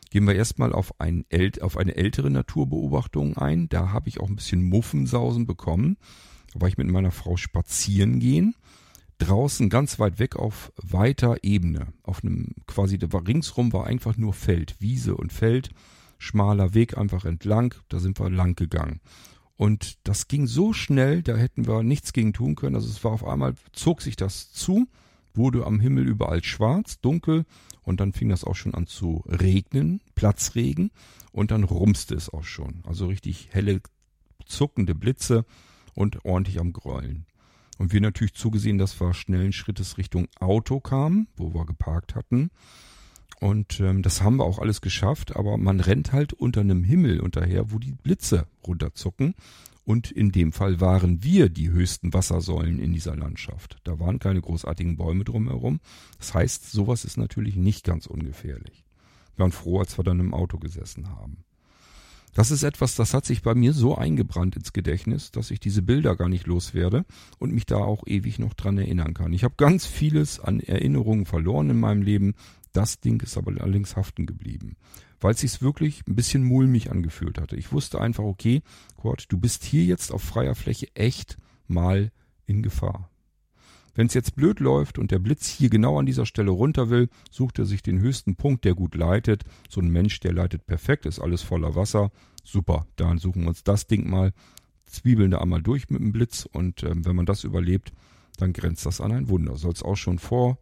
Gehen 0.09 0.25
wir 0.25 0.33
erstmal 0.33 0.73
auf, 0.73 0.99
ein, 0.99 1.23
auf 1.61 1.77
eine 1.77 1.97
ältere 1.97 2.31
Naturbeobachtung 2.31 3.37
ein. 3.37 3.69
Da 3.69 3.91
habe 3.91 4.09
ich 4.09 4.19
auch 4.19 4.27
ein 4.27 4.35
bisschen 4.35 4.63
Muffensausen 4.63 5.45
bekommen. 5.45 5.97
Da 6.51 6.61
war 6.61 6.67
ich 6.67 6.79
mit 6.79 6.87
meiner 6.87 7.11
Frau 7.11 7.37
spazieren 7.37 8.19
gehen. 8.19 8.55
Draußen 9.19 9.69
ganz 9.69 9.99
weit 9.99 10.17
weg 10.17 10.35
auf 10.35 10.73
weiter 10.77 11.43
Ebene. 11.43 11.93
Auf 12.01 12.23
einem 12.23 12.55
quasi, 12.65 12.97
da 12.97 13.13
war 13.13 13.27
ringsrum 13.27 13.71
war 13.71 13.85
einfach 13.85 14.17
nur 14.17 14.33
Feld, 14.33 14.77
Wiese 14.79 15.15
und 15.15 15.31
Feld 15.31 15.69
schmaler 16.21 16.73
Weg 16.75 16.97
einfach 16.97 17.25
entlang, 17.25 17.73
da 17.89 17.99
sind 17.99 18.19
wir 18.19 18.29
lang 18.29 18.55
gegangen. 18.55 19.01
Und 19.61 19.99
das 20.07 20.27
ging 20.27 20.47
so 20.47 20.73
schnell, 20.73 21.21
da 21.21 21.35
hätten 21.35 21.67
wir 21.67 21.83
nichts 21.83 22.13
gegen 22.13 22.33
tun 22.33 22.55
können. 22.55 22.73
Also 22.75 22.89
es 22.89 23.03
war 23.03 23.11
auf 23.11 23.23
einmal, 23.23 23.53
zog 23.73 24.01
sich 24.01 24.15
das 24.15 24.51
zu, 24.51 24.87
wurde 25.35 25.67
am 25.67 25.79
Himmel 25.79 26.07
überall 26.07 26.43
schwarz, 26.43 26.99
dunkel 26.99 27.45
und 27.83 27.99
dann 27.99 28.11
fing 28.11 28.29
das 28.29 28.43
auch 28.43 28.55
schon 28.55 28.73
an 28.73 28.87
zu 28.87 29.23
regnen, 29.27 30.01
Platzregen 30.15 30.89
und 31.31 31.51
dann 31.51 31.63
rumste 31.63 32.15
es 32.15 32.27
auch 32.27 32.43
schon. 32.43 32.81
Also 32.87 33.05
richtig 33.05 33.49
helle, 33.51 33.81
zuckende 34.47 34.95
Blitze 34.95 35.45
und 35.93 36.25
ordentlich 36.25 36.59
am 36.59 36.73
Grollen. 36.73 37.27
Und 37.77 37.93
wir 37.93 38.01
natürlich 38.01 38.33
zugesehen, 38.33 38.79
dass 38.79 38.99
wir 38.99 39.13
schnellen 39.13 39.53
Schrittes 39.53 39.99
Richtung 39.99 40.27
Auto 40.39 40.79
kamen, 40.79 41.27
wo 41.35 41.53
wir 41.53 41.67
geparkt 41.67 42.15
hatten. 42.15 42.49
Und 43.41 43.79
ähm, 43.79 44.03
das 44.03 44.21
haben 44.21 44.37
wir 44.37 44.45
auch 44.45 44.59
alles 44.59 44.81
geschafft, 44.81 45.35
aber 45.35 45.57
man 45.57 45.79
rennt 45.79 46.13
halt 46.13 46.31
unter 46.31 46.61
einem 46.61 46.83
Himmel 46.83 47.19
unterher, 47.19 47.71
wo 47.71 47.79
die 47.79 47.91
Blitze 47.91 48.45
runterzucken. 48.65 49.33
Und 49.83 50.11
in 50.11 50.31
dem 50.31 50.51
Fall 50.51 50.79
waren 50.79 51.23
wir 51.23 51.49
die 51.49 51.71
höchsten 51.71 52.13
Wassersäulen 52.13 52.77
in 52.77 52.93
dieser 52.93 53.15
Landschaft. 53.15 53.77
Da 53.83 53.99
waren 53.99 54.19
keine 54.19 54.41
großartigen 54.41 54.95
Bäume 54.95 55.23
drumherum. 55.23 55.79
Das 56.19 56.35
heißt, 56.35 56.71
sowas 56.71 57.03
ist 57.03 57.17
natürlich 57.17 57.55
nicht 57.55 57.83
ganz 57.83 58.05
ungefährlich. 58.05 58.85
Wir 59.35 59.43
waren 59.43 59.51
froh, 59.51 59.79
als 59.79 59.97
wir 59.97 60.03
dann 60.03 60.19
im 60.19 60.35
Auto 60.35 60.59
gesessen 60.59 61.09
haben. 61.09 61.43
Das 62.35 62.51
ist 62.51 62.63
etwas, 62.63 62.95
das 62.95 63.13
hat 63.13 63.25
sich 63.25 63.41
bei 63.41 63.55
mir 63.55 63.73
so 63.73 63.97
eingebrannt 63.97 64.55
ins 64.55 64.71
Gedächtnis, 64.71 65.31
dass 65.31 65.51
ich 65.51 65.59
diese 65.59 65.81
Bilder 65.81 66.15
gar 66.15 66.29
nicht 66.29 66.47
loswerde 66.47 67.05
und 67.39 67.51
mich 67.51 67.65
da 67.65 67.77
auch 67.77 68.07
ewig 68.07 68.39
noch 68.39 68.53
dran 68.53 68.77
erinnern 68.77 69.13
kann. 69.13 69.33
Ich 69.33 69.43
habe 69.43 69.55
ganz 69.57 69.85
vieles 69.85 70.39
an 70.39 70.59
Erinnerungen 70.61 71.25
verloren 71.25 71.71
in 71.71 71.79
meinem 71.79 72.03
Leben, 72.03 72.35
das 72.73 72.99
Ding 72.99 73.21
ist 73.21 73.37
aber 73.37 73.51
allerdings 73.61 73.95
haften 73.95 74.25
geblieben, 74.25 74.77
weil 75.19 75.33
es 75.33 75.41
sich 75.41 75.61
wirklich 75.61 76.03
ein 76.07 76.15
bisschen 76.15 76.43
mulmig 76.43 76.91
angefühlt 76.91 77.39
hatte. 77.39 77.55
Ich 77.55 77.71
wusste 77.71 77.99
einfach, 77.99 78.23
okay, 78.23 78.61
Kurt, 78.95 79.31
du 79.31 79.37
bist 79.37 79.63
hier 79.63 79.83
jetzt 79.83 80.11
auf 80.11 80.21
freier 80.21 80.55
Fläche 80.55 80.87
echt 80.95 81.37
mal 81.67 82.11
in 82.45 82.63
Gefahr. 82.63 83.09
Wenn 83.93 84.07
es 84.07 84.13
jetzt 84.13 84.35
blöd 84.35 84.61
läuft 84.61 84.97
und 84.97 85.11
der 85.11 85.19
Blitz 85.19 85.47
hier 85.47 85.69
genau 85.69 85.99
an 85.99 86.05
dieser 86.05 86.25
Stelle 86.25 86.51
runter 86.51 86.89
will, 86.89 87.09
sucht 87.29 87.59
er 87.59 87.65
sich 87.65 87.83
den 87.83 87.99
höchsten 87.99 88.35
Punkt, 88.35 88.63
der 88.63 88.73
gut 88.73 88.95
leitet. 88.95 89.43
So 89.69 89.81
ein 89.81 89.89
Mensch, 89.89 90.21
der 90.21 90.31
leitet 90.31 90.65
perfekt, 90.65 91.05
ist 91.05 91.19
alles 91.19 91.41
voller 91.41 91.75
Wasser. 91.75 92.09
Super, 92.43 92.87
dann 92.95 93.17
suchen 93.17 93.41
wir 93.41 93.49
uns 93.49 93.63
das 93.65 93.87
Ding 93.87 94.09
mal, 94.09 94.31
zwiebeln 94.85 95.31
da 95.31 95.39
einmal 95.39 95.61
durch 95.61 95.89
mit 95.89 95.99
dem 95.99 96.13
Blitz 96.13 96.47
und 96.51 96.83
ähm, 96.83 97.05
wenn 97.05 97.15
man 97.15 97.25
das 97.25 97.43
überlebt, 97.43 97.91
dann 98.37 98.53
grenzt 98.53 98.85
das 98.85 99.01
an 99.01 99.11
ein 99.11 99.29
Wunder. 99.29 99.57
Soll 99.57 99.73
es 99.73 99.83
auch 99.83 99.97
schon 99.97 100.19
vor 100.19 100.57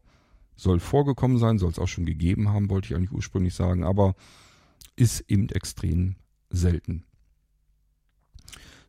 soll 0.59 0.79
vorgekommen 0.79 1.37
sein, 1.37 1.57
soll 1.57 1.71
es 1.71 1.79
auch 1.79 1.87
schon 1.87 2.05
gegeben 2.05 2.49
haben, 2.49 2.69
wollte 2.69 2.87
ich 2.87 2.95
eigentlich 2.95 3.11
ursprünglich 3.11 3.53
sagen, 3.53 3.83
aber 3.83 4.15
ist 4.95 5.21
eben 5.29 5.49
extrem 5.49 6.15
selten. 6.49 7.05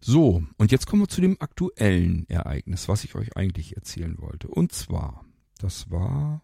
So, 0.01 0.43
und 0.57 0.73
jetzt 0.73 0.87
kommen 0.87 1.03
wir 1.03 1.09
zu 1.09 1.21
dem 1.21 1.37
aktuellen 1.41 2.29
Ereignis, 2.29 2.89
was 2.89 3.05
ich 3.05 3.15
euch 3.15 3.37
eigentlich 3.37 3.77
erzählen 3.77 4.17
wollte. 4.19 4.49
Und 4.49 4.73
zwar, 4.73 5.25
das 5.59 5.91
war 5.91 6.43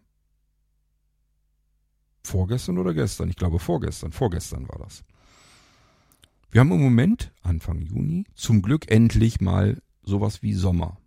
vorgestern 2.23 2.77
oder 2.77 2.93
gestern? 2.93 3.29
Ich 3.29 3.35
glaube 3.35 3.59
vorgestern. 3.59 4.11
Vorgestern 4.11 4.67
war 4.69 4.79
das. 4.79 5.03
Wir 6.51 6.61
haben 6.61 6.71
im 6.71 6.81
Moment, 6.81 7.33
Anfang 7.41 7.81
Juni, 7.81 8.25
zum 8.35 8.61
Glück 8.61 8.89
endlich 8.91 9.41
mal 9.41 9.81
sowas 10.03 10.41
wie 10.43 10.53
Sommer. 10.53 10.97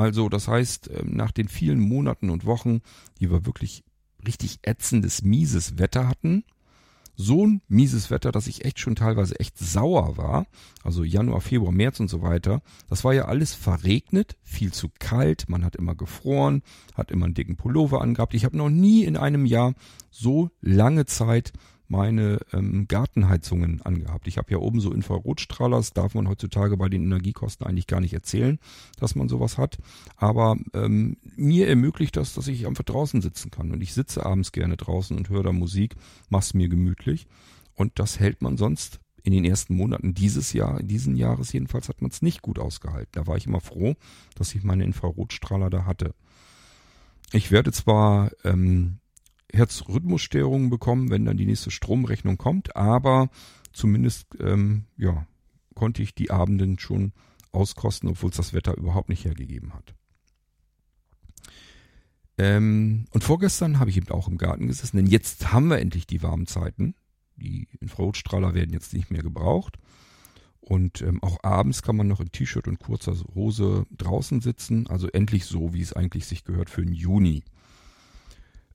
Also 0.00 0.30
das 0.30 0.48
heißt, 0.48 0.88
ähm, 0.94 1.10
nach 1.14 1.30
den 1.30 1.48
vielen 1.48 1.78
Monaten 1.78 2.30
und 2.30 2.46
Wochen, 2.46 2.80
die 3.20 3.30
wir 3.30 3.44
wirklich 3.44 3.84
richtig 4.26 4.60
ätzendes, 4.62 5.22
mieses 5.22 5.78
Wetter 5.78 6.08
hatten, 6.08 6.44
so 7.16 7.46
ein 7.46 7.60
mieses 7.68 8.10
Wetter, 8.10 8.32
dass 8.32 8.46
ich 8.46 8.64
echt 8.64 8.78
schon 8.78 8.96
teilweise 8.96 9.38
echt 9.38 9.58
sauer 9.58 10.16
war. 10.16 10.46
Also 10.82 11.04
Januar, 11.04 11.42
Februar, 11.42 11.70
März 11.70 12.00
und 12.00 12.08
so 12.08 12.22
weiter. 12.22 12.62
Das 12.88 13.04
war 13.04 13.12
ja 13.12 13.26
alles 13.26 13.52
verregnet, 13.52 14.38
viel 14.42 14.72
zu 14.72 14.88
kalt, 14.98 15.50
man 15.50 15.66
hat 15.66 15.76
immer 15.76 15.94
gefroren, 15.94 16.62
hat 16.94 17.10
immer 17.10 17.26
einen 17.26 17.34
dicken 17.34 17.56
Pullover 17.56 18.00
angehabt. 18.00 18.32
Ich 18.32 18.46
habe 18.46 18.56
noch 18.56 18.70
nie 18.70 19.04
in 19.04 19.18
einem 19.18 19.44
Jahr 19.44 19.74
so 20.10 20.50
lange 20.62 21.04
Zeit 21.04 21.52
meine 21.90 22.38
ähm, 22.52 22.86
Gartenheizungen 22.86 23.82
angehabt. 23.82 24.28
Ich 24.28 24.38
habe 24.38 24.50
ja 24.52 24.58
oben 24.58 24.80
so 24.80 24.92
Infrarotstrahler, 24.92 25.76
das 25.76 25.92
darf 25.92 26.14
man 26.14 26.28
heutzutage 26.28 26.76
bei 26.76 26.88
den 26.88 27.02
Energiekosten 27.02 27.66
eigentlich 27.66 27.88
gar 27.88 28.00
nicht 28.00 28.14
erzählen, 28.14 28.58
dass 28.98 29.16
man 29.16 29.28
sowas 29.28 29.58
hat. 29.58 29.78
Aber 30.16 30.56
ähm, 30.72 31.16
mir 31.36 31.68
ermöglicht 31.68 32.16
das, 32.16 32.32
dass 32.34 32.46
ich 32.46 32.66
einfach 32.66 32.84
draußen 32.84 33.20
sitzen 33.20 33.50
kann. 33.50 33.72
Und 33.72 33.82
ich 33.82 33.92
sitze 33.92 34.24
abends 34.24 34.52
gerne 34.52 34.76
draußen 34.76 35.16
und 35.16 35.28
höre 35.30 35.42
da 35.42 35.52
Musik, 35.52 35.96
mach's 36.28 36.54
mir 36.54 36.68
gemütlich. 36.68 37.26
Und 37.74 37.98
das 37.98 38.20
hält 38.20 38.40
man 38.40 38.56
sonst 38.56 39.00
in 39.24 39.32
den 39.32 39.44
ersten 39.44 39.74
Monaten 39.74 40.14
dieses 40.14 40.52
Jahr, 40.52 40.80
diesen 40.82 41.16
Jahres 41.16 41.52
jedenfalls, 41.52 41.88
hat 41.88 42.02
man 42.02 42.10
es 42.10 42.22
nicht 42.22 42.40
gut 42.40 42.60
ausgehalten. 42.60 43.10
Da 43.12 43.26
war 43.26 43.36
ich 43.36 43.46
immer 43.46 43.60
froh, 43.60 43.96
dass 44.36 44.54
ich 44.54 44.62
meine 44.62 44.84
Infrarotstrahler 44.84 45.70
da 45.70 45.86
hatte. 45.86 46.14
ich 47.32 47.50
werde 47.50 47.72
zwar 47.72 48.30
ähm, 48.44 48.99
Herzrhythmusstörungen 49.52 50.70
bekommen, 50.70 51.10
wenn 51.10 51.24
dann 51.24 51.36
die 51.36 51.46
nächste 51.46 51.70
Stromrechnung 51.70 52.38
kommt, 52.38 52.76
aber 52.76 53.30
zumindest 53.72 54.26
ähm, 54.40 54.84
ja, 54.96 55.26
konnte 55.74 56.02
ich 56.02 56.14
die 56.14 56.30
Abenden 56.30 56.78
schon 56.78 57.12
auskosten, 57.52 58.08
obwohl 58.08 58.30
es 58.30 58.36
das 58.36 58.52
Wetter 58.52 58.76
überhaupt 58.76 59.08
nicht 59.08 59.24
hergegeben 59.24 59.74
hat. 59.74 59.94
Ähm, 62.38 63.04
und 63.10 63.22
vorgestern 63.22 63.78
habe 63.78 63.90
ich 63.90 63.96
eben 63.96 64.08
auch 64.08 64.28
im 64.28 64.38
Garten 64.38 64.66
gesessen, 64.66 64.96
denn 64.96 65.06
jetzt 65.06 65.52
haben 65.52 65.68
wir 65.68 65.78
endlich 65.78 66.06
die 66.06 66.22
warmen 66.22 66.46
Zeiten. 66.46 66.94
Die 67.36 67.68
Infrarotstrahler 67.80 68.54
werden 68.54 68.72
jetzt 68.72 68.94
nicht 68.94 69.10
mehr 69.10 69.22
gebraucht. 69.22 69.78
Und 70.60 71.02
ähm, 71.02 71.22
auch 71.22 71.42
abends 71.42 71.82
kann 71.82 71.96
man 71.96 72.06
noch 72.06 72.20
in 72.20 72.32
T-Shirt 72.32 72.68
und 72.68 72.78
kurzer 72.78 73.14
Hose 73.34 73.86
draußen 73.96 74.40
sitzen. 74.40 74.86
Also 74.86 75.08
endlich 75.08 75.44
so, 75.44 75.74
wie 75.74 75.82
es 75.82 75.92
eigentlich 75.92 76.26
sich 76.26 76.44
gehört 76.44 76.70
für 76.70 76.84
den 76.84 76.94
Juni. 76.94 77.42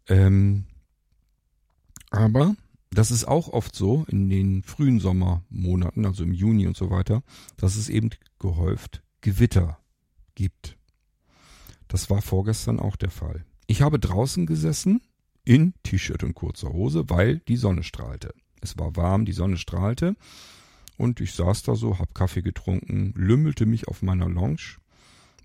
Ähm, 0.08 0.66
aber 2.12 2.56
das 2.92 3.12
ist 3.12 3.26
auch 3.26 3.50
oft 3.50 3.76
so 3.76 4.06
in 4.08 4.30
den 4.30 4.64
frühen 4.64 5.00
Sommermonaten, 5.00 6.06
also 6.06 6.24
im 6.24 6.34
Juni 6.34 6.68
und 6.68 6.78
so 6.78 6.90
weiter, 6.90 7.24
dass 7.58 7.76
es 7.76 7.90
eben 7.90 8.10
gehäuft 8.40 9.04
Gewitter 9.22 9.80
gibt. 10.36 10.78
Das 11.88 12.10
war 12.10 12.22
vorgestern 12.22 12.80
auch 12.80 12.96
der 12.96 13.12
Fall. 13.12 13.46
Ich 13.68 13.82
habe 13.82 14.00
draußen 14.00 14.46
gesessen 14.46 15.02
in 15.44 15.74
T-Shirt 15.84 16.24
und 16.24 16.36
kurzer 16.36 16.70
Hose, 16.70 17.10
weil 17.10 17.40
die 17.48 17.58
Sonne 17.58 17.84
strahlte. 17.84 18.34
Es 18.62 18.78
war 18.80 18.96
warm, 18.96 19.26
die 19.26 19.34
Sonne 19.34 19.58
strahlte 19.58 20.16
und 20.98 21.20
ich 21.20 21.34
saß 21.34 21.64
da 21.64 21.76
so, 21.76 22.00
hab 22.00 22.16
Kaffee 22.16 22.42
getrunken, 22.42 23.14
lümmelte 23.16 23.66
mich 23.66 23.88
auf 23.88 24.02
meiner 24.02 24.30
Lounge 24.30 24.78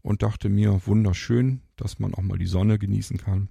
und 0.03 0.23
dachte 0.23 0.49
mir, 0.49 0.87
wunderschön, 0.87 1.63
dass 1.77 1.99
man 1.99 2.15
auch 2.15 2.23
mal 2.23 2.39
die 2.39 2.47
Sonne 2.47 2.79
genießen 2.79 3.19
kann. 3.19 3.49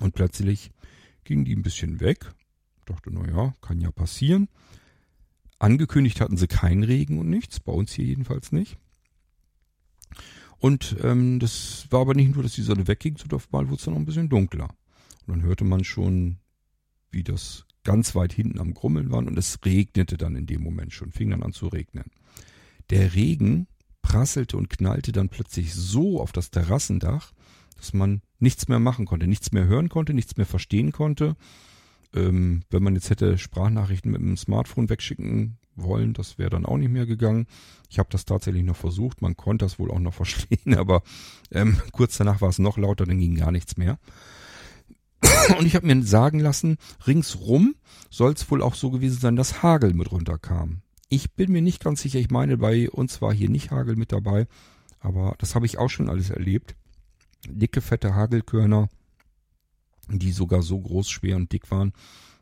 Und 0.00 0.14
plötzlich 0.14 0.70
ging 1.24 1.44
die 1.44 1.54
ein 1.54 1.62
bisschen 1.62 2.00
weg. 2.00 2.32
Dachte, 2.86 3.10
na 3.12 3.26
ja, 3.28 3.54
kann 3.60 3.80
ja 3.80 3.90
passieren. 3.90 4.48
Angekündigt 5.58 6.20
hatten 6.20 6.36
sie 6.36 6.46
keinen 6.46 6.84
Regen 6.84 7.18
und 7.18 7.28
nichts, 7.28 7.60
bei 7.60 7.72
uns 7.72 7.92
hier 7.92 8.06
jedenfalls 8.06 8.52
nicht. 8.52 8.78
Und 10.58 10.96
ähm, 11.02 11.38
das 11.38 11.86
war 11.90 12.00
aber 12.00 12.14
nicht 12.14 12.34
nur, 12.34 12.42
dass 12.42 12.54
die 12.54 12.62
Sonne 12.62 12.86
wegging, 12.88 13.16
sondern 13.16 13.36
auf 13.36 13.46
einmal 13.52 13.68
wurde 13.68 13.78
es 13.78 13.84
dann 13.84 13.94
noch 13.94 14.00
ein 14.00 14.06
bisschen 14.06 14.28
dunkler. 14.28 14.68
Und 15.26 15.36
dann 15.36 15.42
hörte 15.42 15.64
man 15.64 15.84
schon, 15.84 16.38
wie 17.10 17.22
das 17.22 17.66
ganz 17.84 18.14
weit 18.14 18.32
hinten 18.32 18.60
am 18.60 18.74
Grummeln 18.74 19.10
war 19.10 19.18
und 19.18 19.38
es 19.38 19.58
regnete 19.64 20.16
dann 20.16 20.36
in 20.36 20.46
dem 20.46 20.62
Moment 20.62 20.92
schon, 20.92 21.12
fing 21.12 21.30
dann 21.30 21.42
an 21.42 21.52
zu 21.52 21.68
regnen. 21.68 22.10
Der 22.90 23.14
Regen 23.14 23.66
prasselte 24.02 24.56
und 24.56 24.70
knallte 24.70 25.12
dann 25.12 25.28
plötzlich 25.28 25.74
so 25.74 26.20
auf 26.20 26.32
das 26.32 26.50
Terrassendach, 26.50 27.32
dass 27.78 27.94
man 27.94 28.20
nichts 28.38 28.68
mehr 28.68 28.80
machen 28.80 29.06
konnte, 29.06 29.26
nichts 29.26 29.52
mehr 29.52 29.66
hören 29.66 29.88
konnte, 29.88 30.12
nichts 30.12 30.36
mehr 30.36 30.46
verstehen 30.46 30.92
konnte. 30.92 31.36
Ähm, 32.14 32.62
wenn 32.70 32.82
man 32.82 32.94
jetzt 32.94 33.10
hätte 33.10 33.38
Sprachnachrichten 33.38 34.10
mit 34.10 34.20
dem 34.20 34.36
Smartphone 34.36 34.88
wegschicken 34.88 35.58
wollen, 35.76 36.12
das 36.12 36.38
wäre 36.38 36.50
dann 36.50 36.66
auch 36.66 36.76
nicht 36.76 36.90
mehr 36.90 37.06
gegangen. 37.06 37.46
Ich 37.88 37.98
habe 37.98 38.08
das 38.10 38.24
tatsächlich 38.24 38.64
noch 38.64 38.76
versucht, 38.76 39.22
man 39.22 39.36
konnte 39.36 39.64
das 39.64 39.78
wohl 39.78 39.90
auch 39.90 40.00
noch 40.00 40.14
verstehen, 40.22 40.74
aber 40.74 41.02
ähm, 41.50 41.80
kurz 41.92 42.18
danach 42.18 42.40
war 42.40 42.48
es 42.48 42.58
noch 42.58 42.78
lauter, 42.78 43.06
dann 43.06 43.18
ging 43.18 43.36
gar 43.36 43.52
nichts 43.52 43.76
mehr. 43.76 43.98
Und 45.58 45.66
ich 45.66 45.74
habe 45.74 45.86
mir 45.86 46.02
sagen 46.02 46.40
lassen, 46.40 46.76
ringsrum 47.06 47.74
soll 48.10 48.32
es 48.32 48.50
wohl 48.50 48.62
auch 48.62 48.74
so 48.74 48.90
gewesen 48.90 49.20
sein, 49.20 49.36
dass 49.36 49.62
Hagel 49.62 49.94
mit 49.94 50.10
runterkam. 50.10 50.82
Ich 51.08 51.32
bin 51.32 51.52
mir 51.52 51.62
nicht 51.62 51.82
ganz 51.82 52.02
sicher, 52.02 52.18
ich 52.18 52.30
meine, 52.30 52.58
bei 52.58 52.90
uns 52.90 53.22
war 53.22 53.32
hier 53.32 53.48
nicht 53.48 53.70
Hagel 53.70 53.96
mit 53.96 54.12
dabei, 54.12 54.46
aber 55.00 55.36
das 55.38 55.54
habe 55.54 55.66
ich 55.66 55.78
auch 55.78 55.88
schon 55.88 56.10
alles 56.10 56.30
erlebt 56.30 56.74
dicke, 57.46 57.80
fette 57.80 58.14
Hagelkörner, 58.14 58.88
die 60.08 60.32
sogar 60.32 60.62
so 60.62 60.80
groß, 60.80 61.08
schwer 61.10 61.36
und 61.36 61.52
dick 61.52 61.70
waren, 61.70 61.92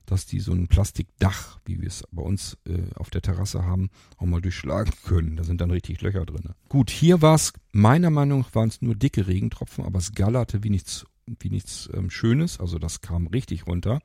dass 0.07 0.25
die 0.25 0.41
so 0.41 0.53
ein 0.53 0.69
Plastikdach, 0.69 1.59
wie 1.65 1.81
wir 1.81 1.89
es 1.89 2.05
bei 2.13 2.23
uns 2.23 2.57
äh, 2.67 2.95
auf 2.95 3.11
der 3.11 3.23
Terrasse 3.23 3.65
haben, 3.65 3.91
auch 4.17 4.27
mal 4.27 4.41
durchschlagen 4.41 4.93
können. 5.05 5.37
Da 5.37 5.45
sind 5.45 5.61
dann 5.61 5.71
richtig 5.71 6.01
Löcher 6.01 6.25
drin. 6.25 6.55
Gut, 6.69 6.91
hier 6.91 7.23
war 7.23 7.35
es, 7.35 7.53
meiner 7.73 8.11
Meinung 8.11 8.41
nach 8.41 8.55
waren 8.55 8.69
es 8.69 8.83
nur 8.83 8.95
dicke 8.95 9.27
Regentropfen, 9.27 9.85
aber 9.85 9.99
es 9.99 10.13
gallerte 10.13 10.63
wie 10.63 10.71
nichts, 10.71 11.07
wie 11.41 11.51
nichts 11.51 11.89
ähm, 11.93 12.11
Schönes. 12.11 12.61
Also 12.61 12.79
das 12.79 13.01
kam 13.01 13.27
richtig 13.27 13.67
runter 13.67 14.01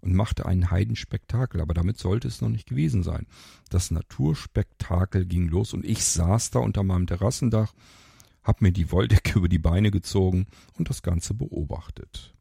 und 0.00 0.14
machte 0.14 0.46
einen 0.46 0.70
Heidenspektakel. 0.70 1.60
Aber 1.60 1.74
damit 1.74 1.98
sollte 1.98 2.28
es 2.28 2.40
noch 2.40 2.48
nicht 2.48 2.68
gewesen 2.68 3.02
sein. 3.02 3.26
Das 3.68 3.90
Naturspektakel 3.90 5.26
ging 5.26 5.48
los 5.48 5.74
und 5.74 5.84
ich 5.84 6.04
saß 6.04 6.50
da 6.50 6.60
unter 6.60 6.82
meinem 6.82 7.06
Terrassendach 7.06 7.72
hab 8.42 8.60
mir 8.60 8.72
die 8.72 8.90
Wolldecke 8.90 9.34
über 9.38 9.48
die 9.48 9.58
Beine 9.58 9.90
gezogen 9.90 10.46
und 10.74 10.90
das 10.90 11.02
Ganze 11.02 11.34
beobachtet. 11.34 12.34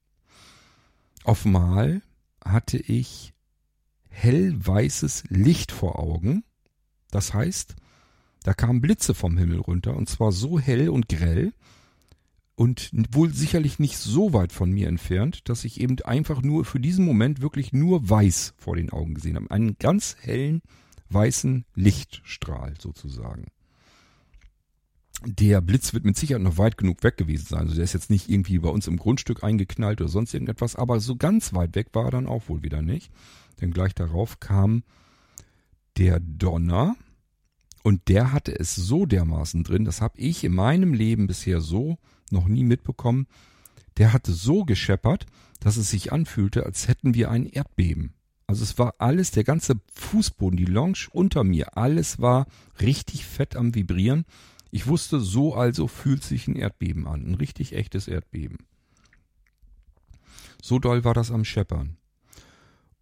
Auf 1.24 1.46
Mal 1.46 2.02
hatte 2.44 2.78
ich 2.78 3.34
hellweißes 4.10 5.26
Licht 5.30 5.72
vor 5.72 6.00
Augen. 6.00 6.44
Das 7.12 7.34
heißt, 7.34 7.76
da 8.44 8.54
kamen 8.54 8.82
Blitze 8.82 9.14
vom 9.14 9.38
Himmel 9.38 9.60
runter 9.60 9.96
und 9.96 10.10
zwar 10.10 10.32
so 10.32 10.60
hell 10.60 10.90
und 10.90 11.08
grell 11.08 11.54
und 12.56 12.92
wohl 13.12 13.34
sicherlich 13.34 13.80
nicht 13.80 13.98
so 13.98 14.34
weit 14.34 14.52
von 14.52 14.72
mir 14.72 14.88
entfernt, 14.88 15.48
dass 15.50 15.64
ich 15.64 15.80
eben 15.80 16.00
einfach 16.02 16.42
nur 16.42 16.66
für 16.66 16.80
diesen 16.80 17.06
Moment 17.06 17.42
wirklich 17.42 17.74
nur 17.74 18.10
weiß 18.10 18.56
vor 18.58 18.76
den 18.76 18.92
Augen 18.92 19.14
gesehen 19.14 19.36
habe. 19.36 19.52
Einen 19.52 19.78
ganz 19.78 20.16
hellen 20.20 20.62
weißen 21.10 21.66
Lichtstrahl 21.76 22.74
sozusagen 22.80 23.46
der 25.24 25.62
Blitz 25.62 25.94
wird 25.94 26.06
mit 26.06 26.18
Sicherheit 26.18 26.42
noch 26.42 26.58
weit 26.58 26.78
genug 26.78 27.04
weg 27.04 27.18
gewesen 27.18 27.46
sein. 27.48 27.62
Also 27.62 27.76
der 27.76 27.84
ist 27.84 27.94
jetzt 27.94 28.10
nicht 28.10 28.30
irgendwie 28.30 28.60
bei 28.60 28.70
uns 28.70 28.88
im 28.88 28.98
Grundstück 28.98 29.44
eingeknallt 29.44 30.02
oder 30.02 30.10
sonst 30.10 30.34
irgendetwas, 30.34 30.76
aber 30.76 31.00
so 31.00 31.16
ganz 31.16 31.54
weit 31.54 31.76
weg 31.76 31.90
war 31.94 32.06
er 32.06 32.12
dann 32.12 32.28
auch 32.28 32.50
wohl 32.50 32.64
wieder 32.64 32.82
nicht. 32.82 33.12
Denn 33.60 33.72
gleich 33.72 33.94
darauf 33.94 34.40
kam 34.40 34.84
der 35.98 36.20
Donner 36.20 36.96
und 37.84 38.08
der 38.08 38.32
hatte 38.32 38.58
es 38.58 38.76
so 38.76 39.06
dermaßen 39.06 39.64
drin, 39.64 39.86
das 39.86 40.02
habe 40.02 40.20
ich 40.20 40.44
in 40.44 40.54
meinem 40.54 40.94
Leben 40.94 41.28
bisher 41.28 41.62
so 41.62 41.98
noch 42.32 42.48
nie 42.48 42.64
mitbekommen. 42.64 43.28
Der 43.98 44.14
hatte 44.14 44.32
so 44.34 44.64
gescheppert, 44.66 45.26
dass 45.60 45.78
es 45.78 45.90
sich 45.90 46.12
anfühlte, 46.12 46.66
als 46.66 46.88
hätten 46.88 47.14
wir 47.14 47.30
ein 47.30 47.46
Erdbeben. 47.46 48.14
Also 48.48 48.64
es 48.64 48.78
war 48.78 48.96
alles, 48.98 49.32
der 49.32 49.44
ganze 49.44 49.76
Fußboden, 49.94 50.58
die 50.58 50.66
Lounge 50.66 51.08
unter 51.12 51.44
mir, 51.44 51.78
alles 51.78 52.20
war 52.20 52.48
richtig 52.82 53.26
fett 53.26 53.56
am 53.56 53.76
Vibrieren. 53.76 54.26
Ich 54.72 54.88
wusste, 54.88 55.20
so 55.20 55.54
also 55.54 55.88
fühlt 55.88 56.24
sich 56.24 56.48
ein 56.48 56.56
Erdbeben 56.56 57.06
an, 57.06 57.30
ein 57.30 57.36
richtig 57.36 57.76
echtes 57.76 58.08
Erdbeben. 58.08 58.58
So 60.62 60.80
doll 60.80 61.04
war 61.04 61.14
das 61.14 61.32
am 61.32 61.44
Scheppern. 61.44 61.98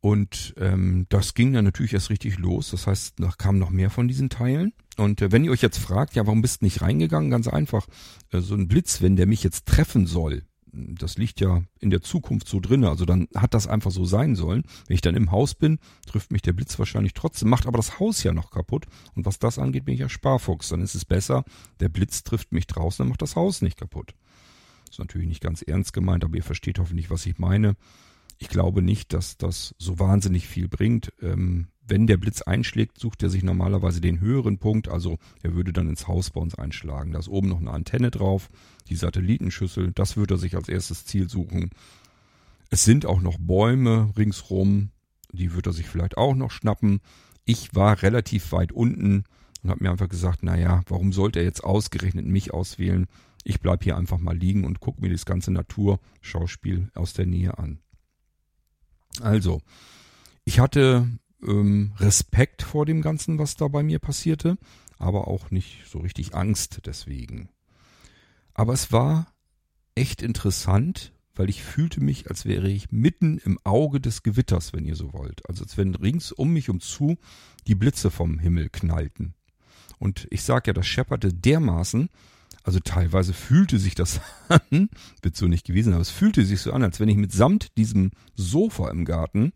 Und 0.02 0.56
ähm, 0.58 1.06
das 1.10 1.34
ging 1.34 1.52
dann 1.54 1.66
natürlich 1.66 1.94
erst 1.94 2.10
richtig 2.10 2.38
los. 2.38 2.72
Das 2.72 2.88
heißt, 2.88 3.16
da 3.20 3.32
kamen 3.38 3.60
noch 3.60 3.70
mehr 3.70 3.90
von 3.90 4.08
diesen 4.08 4.30
Teilen. 4.30 4.74
Und 4.98 5.22
äh, 5.22 5.32
wenn 5.32 5.44
ihr 5.44 5.52
euch 5.52 5.62
jetzt 5.62 5.78
fragt, 5.78 6.16
ja, 6.16 6.26
warum 6.26 6.42
bist 6.42 6.62
du 6.62 6.66
nicht 6.66 6.82
reingegangen? 6.82 7.30
Ganz 7.30 7.48
einfach, 7.48 7.86
äh, 8.32 8.40
so 8.40 8.56
ein 8.56 8.70
Blitz, 8.70 9.02
wenn 9.02 9.18
der 9.18 9.28
mich 9.28 9.44
jetzt 9.44 9.66
treffen 9.66 10.08
soll, 10.08 10.44
das 10.72 11.18
liegt 11.18 11.40
ja 11.40 11.64
in 11.80 11.90
der 11.90 12.02
Zukunft 12.02 12.48
so 12.48 12.60
drin, 12.60 12.84
also 12.84 13.06
dann 13.06 13.28
hat 13.36 13.54
das 13.54 13.68
einfach 13.68 13.92
so 13.92 14.06
sein 14.06 14.36
sollen. 14.36 14.64
Wenn 14.88 14.96
ich 14.96 15.02
dann 15.02 15.16
im 15.16 15.32
Haus 15.32 15.56
bin, 15.56 15.80
trifft 16.06 16.32
mich 16.32 16.42
der 16.42 16.54
Blitz 16.54 16.78
wahrscheinlich 16.80 17.14
trotzdem, 17.14 17.50
macht 17.50 17.68
aber 17.68 17.78
das 17.78 18.00
Haus 18.00 18.24
ja 18.24 18.34
noch 18.34 18.52
kaputt. 18.52 18.86
Und 19.16 19.26
was 19.26 19.40
das 19.40 19.60
angeht, 19.60 19.86
bin 19.86 19.94
ich 19.94 20.02
ja 20.02 20.10
Sparfuchs. 20.10 20.70
Dann 20.70 20.82
ist 20.82 20.96
es 20.96 21.06
besser, 21.06 21.44
der 21.80 21.90
Blitz 21.90 22.24
trifft 22.24 22.52
mich 22.52 22.68
draußen, 22.68 23.04
dann 23.04 23.10
macht 23.10 23.22
das 23.22 23.36
Haus 23.36 23.62
nicht 23.62 23.78
kaputt. 23.78 24.14
Ist 24.90 25.00
natürlich 25.00 25.28
nicht 25.28 25.42
ganz 25.42 25.62
ernst 25.62 25.94
gemeint, 25.94 26.24
aber 26.24 26.36
ihr 26.36 26.44
versteht 26.44 26.80
hoffentlich, 26.80 27.10
was 27.10 27.26
ich 27.26 27.38
meine. 27.38 27.76
Ich 28.38 28.50
glaube 28.50 28.82
nicht, 28.82 29.14
dass 29.14 29.38
das 29.38 29.76
so 29.78 30.00
wahnsinnig 30.00 30.48
viel 30.48 30.68
bringt. 30.68 31.14
Ähm, 31.22 31.68
wenn 31.90 32.08
der 32.08 32.18
Blitz 32.18 32.42
einschlägt, 32.42 33.00
sucht 33.00 33.24
er 33.24 33.30
sich 33.30 33.44
normalerweise 33.44 34.02
den 34.02 34.20
höheren 34.20 34.58
Punkt, 34.58 34.88
also 34.88 35.18
er 35.42 35.56
würde 35.56 35.74
dann 35.74 35.90
ins 35.90 36.08
Haus 36.08 36.30
bei 36.30 36.42
uns 36.42 36.56
einschlagen. 36.56 37.12
Da 37.12 37.20
ist 37.20 37.28
oben 37.28 37.50
noch 37.50 37.60
eine 37.60 37.72
Antenne 37.72 38.12
drauf, 38.12 38.50
die 38.88 38.96
Satellitenschüssel, 38.96 39.92
das 39.94 40.18
würde 40.18 40.36
er 40.36 40.38
sich 40.38 40.56
als 40.56 40.70
erstes 40.70 41.06
Ziel 41.06 41.30
suchen. 41.30 41.72
Es 42.70 42.86
sind 42.86 43.06
auch 43.06 43.22
noch 43.22 43.38
Bäume 43.40 44.14
ringsrum, 44.18 44.92
die 45.32 45.54
würde 45.54 45.72
er 45.72 45.74
sich 45.74 45.88
vielleicht 45.88 46.18
auch 46.18 46.36
noch 46.36 46.52
schnappen. 46.52 47.02
Ich 47.46 47.76
war 47.76 48.02
relativ 48.02 48.52
weit 48.52 48.72
unten 48.72 49.24
und 49.64 49.70
habe 49.70 49.84
mir 49.84 49.92
einfach 49.92 50.10
gesagt, 50.10 50.44
naja, 50.44 50.84
warum 50.88 51.14
sollte 51.14 51.40
er 51.40 51.46
jetzt 51.46 51.64
ausgerechnet 51.64 52.26
mich 52.26 52.54
auswählen? 52.54 53.08
Ich 53.44 53.62
bleib 53.62 53.84
hier 53.84 53.98
einfach 53.98 54.18
mal 54.18 54.38
liegen 54.38 54.66
und 54.66 54.80
gucke 54.80 55.02
mir 55.02 55.10
das 55.10 55.26
ganze 55.26 55.52
Naturschauspiel 55.52 56.90
aus 56.94 57.14
der 57.14 57.26
Nähe 57.26 57.58
an. 57.58 57.80
Also, 59.22 59.62
ich 60.46 60.60
hatte 60.60 61.08
ähm, 61.46 61.94
Respekt 61.98 62.62
vor 62.62 62.86
dem 62.86 63.02
Ganzen, 63.02 63.40
was 63.40 63.56
da 63.56 63.68
bei 63.68 63.84
mir 63.84 64.00
passierte, 64.00 64.58
aber 64.98 65.28
auch 65.28 65.52
nicht 65.52 65.86
so 65.88 66.00
richtig 66.00 66.36
Angst 66.36 66.82
deswegen. 66.86 67.50
Aber 68.54 68.74
es 68.74 68.92
war 68.92 69.34
echt 69.96 70.22
interessant, 70.22 71.14
weil 71.36 71.50
ich 71.50 71.64
fühlte 71.64 72.02
mich, 72.02 72.30
als 72.30 72.46
wäre 72.46 72.70
ich 72.70 72.92
mitten 72.92 73.38
im 73.38 73.58
Auge 73.64 74.02
des 74.02 74.24
Gewitters, 74.24 74.74
wenn 74.74 74.86
ihr 74.86 74.96
so 74.96 75.14
wollt. 75.14 75.48
Also 75.48 75.64
als 75.64 75.78
wenn 75.78 75.96
rings 75.96 76.34
um 76.34 76.52
mich 76.52 76.70
um 76.70 76.82
zu 76.82 77.18
die 77.68 77.76
Blitze 77.76 78.12
vom 78.12 78.40
Himmel 78.40 78.70
knallten. 78.70 79.36
Und 80.00 80.28
ich 80.32 80.44
sag 80.44 80.68
ja, 80.68 80.74
das 80.74 80.88
schepperte 80.88 81.34
dermaßen, 81.34 82.10
Also 82.64 82.80
teilweise 82.82 83.34
fühlte 83.34 83.80
sich 83.80 83.96
das 83.96 84.20
an, 84.50 84.90
wird 85.22 85.38
so 85.38 85.48
nicht 85.48 85.66
gewesen, 85.66 85.94
aber 85.94 86.02
es 86.02 86.10
fühlte 86.10 86.44
sich 86.44 86.60
so 86.60 86.74
an, 86.74 86.84
als 86.84 87.00
wenn 87.00 87.10
ich 87.10 87.16
mitsamt 87.16 87.78
diesem 87.78 88.12
Sofa 88.36 88.92
im 88.92 89.06
Garten 89.06 89.54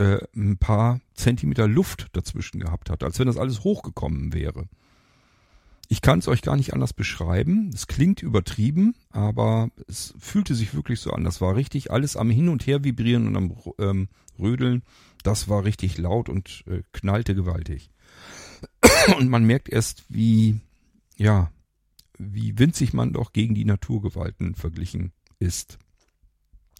äh, 0.00 0.18
ein 0.34 0.56
paar 0.56 1.00
Zentimeter 1.12 1.68
Luft 1.68 2.06
dazwischen 2.14 2.58
gehabt 2.58 2.88
hatte, 2.88 3.04
als 3.04 3.18
wenn 3.18 3.26
das 3.26 3.36
alles 3.36 3.64
hochgekommen 3.64 4.32
wäre. 4.32 4.66
Ich 5.88 6.00
kann 6.00 6.20
es 6.20 6.28
euch 6.28 6.40
gar 6.40 6.56
nicht 6.56 6.72
anders 6.72 6.94
beschreiben. 6.94 7.70
Es 7.74 7.86
klingt 7.86 8.22
übertrieben, 8.22 8.94
aber 9.10 9.70
es 9.88 10.14
fühlte 10.18 10.54
sich 10.54 10.72
wirklich 10.72 11.00
so 11.00 11.10
an. 11.10 11.24
Das 11.24 11.40
war 11.40 11.54
richtig 11.54 11.90
alles 11.90 12.16
am 12.16 12.30
Hin 12.30 12.48
und 12.48 12.66
Her 12.66 12.82
vibrieren 12.82 13.26
und 13.26 13.36
am 13.36 13.56
ähm, 13.78 14.08
Rödeln. 14.38 14.82
Das 15.22 15.48
war 15.48 15.64
richtig 15.64 15.98
laut 15.98 16.28
und 16.28 16.64
äh, 16.66 16.82
knallte 16.92 17.34
gewaltig. 17.34 17.90
Und 19.16 19.28
man 19.30 19.44
merkt 19.44 19.70
erst, 19.70 20.04
wie, 20.08 20.60
ja, 21.16 21.50
wie 22.18 22.58
winzig 22.58 22.92
man 22.92 23.12
doch 23.14 23.32
gegen 23.32 23.54
die 23.54 23.64
Naturgewalten 23.64 24.54
verglichen 24.54 25.12
ist. 25.38 25.78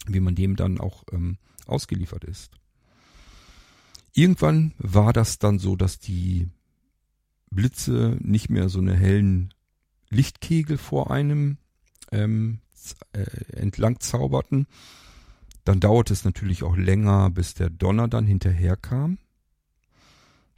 Wie 0.06 0.20
man 0.20 0.34
dem 0.34 0.56
dann 0.56 0.78
auch 0.78 1.04
ähm, 1.12 1.38
ausgeliefert 1.66 2.24
ist. 2.24 2.59
Irgendwann 4.12 4.74
war 4.78 5.12
das 5.12 5.38
dann 5.38 5.58
so, 5.58 5.76
dass 5.76 5.98
die 5.98 6.48
Blitze 7.50 8.16
nicht 8.20 8.50
mehr 8.50 8.68
so 8.68 8.80
eine 8.80 8.96
hellen 8.96 9.52
Lichtkegel 10.08 10.78
vor 10.78 11.10
einem 11.10 11.58
ähm, 12.12 12.60
äh, 13.12 13.24
entlang 13.52 14.00
zauberten. 14.00 14.66
Dann 15.64 15.80
dauerte 15.80 16.12
es 16.12 16.24
natürlich 16.24 16.62
auch 16.62 16.76
länger, 16.76 17.30
bis 17.30 17.54
der 17.54 17.70
Donner 17.70 18.08
dann 18.08 18.26
hinterherkam. 18.26 19.18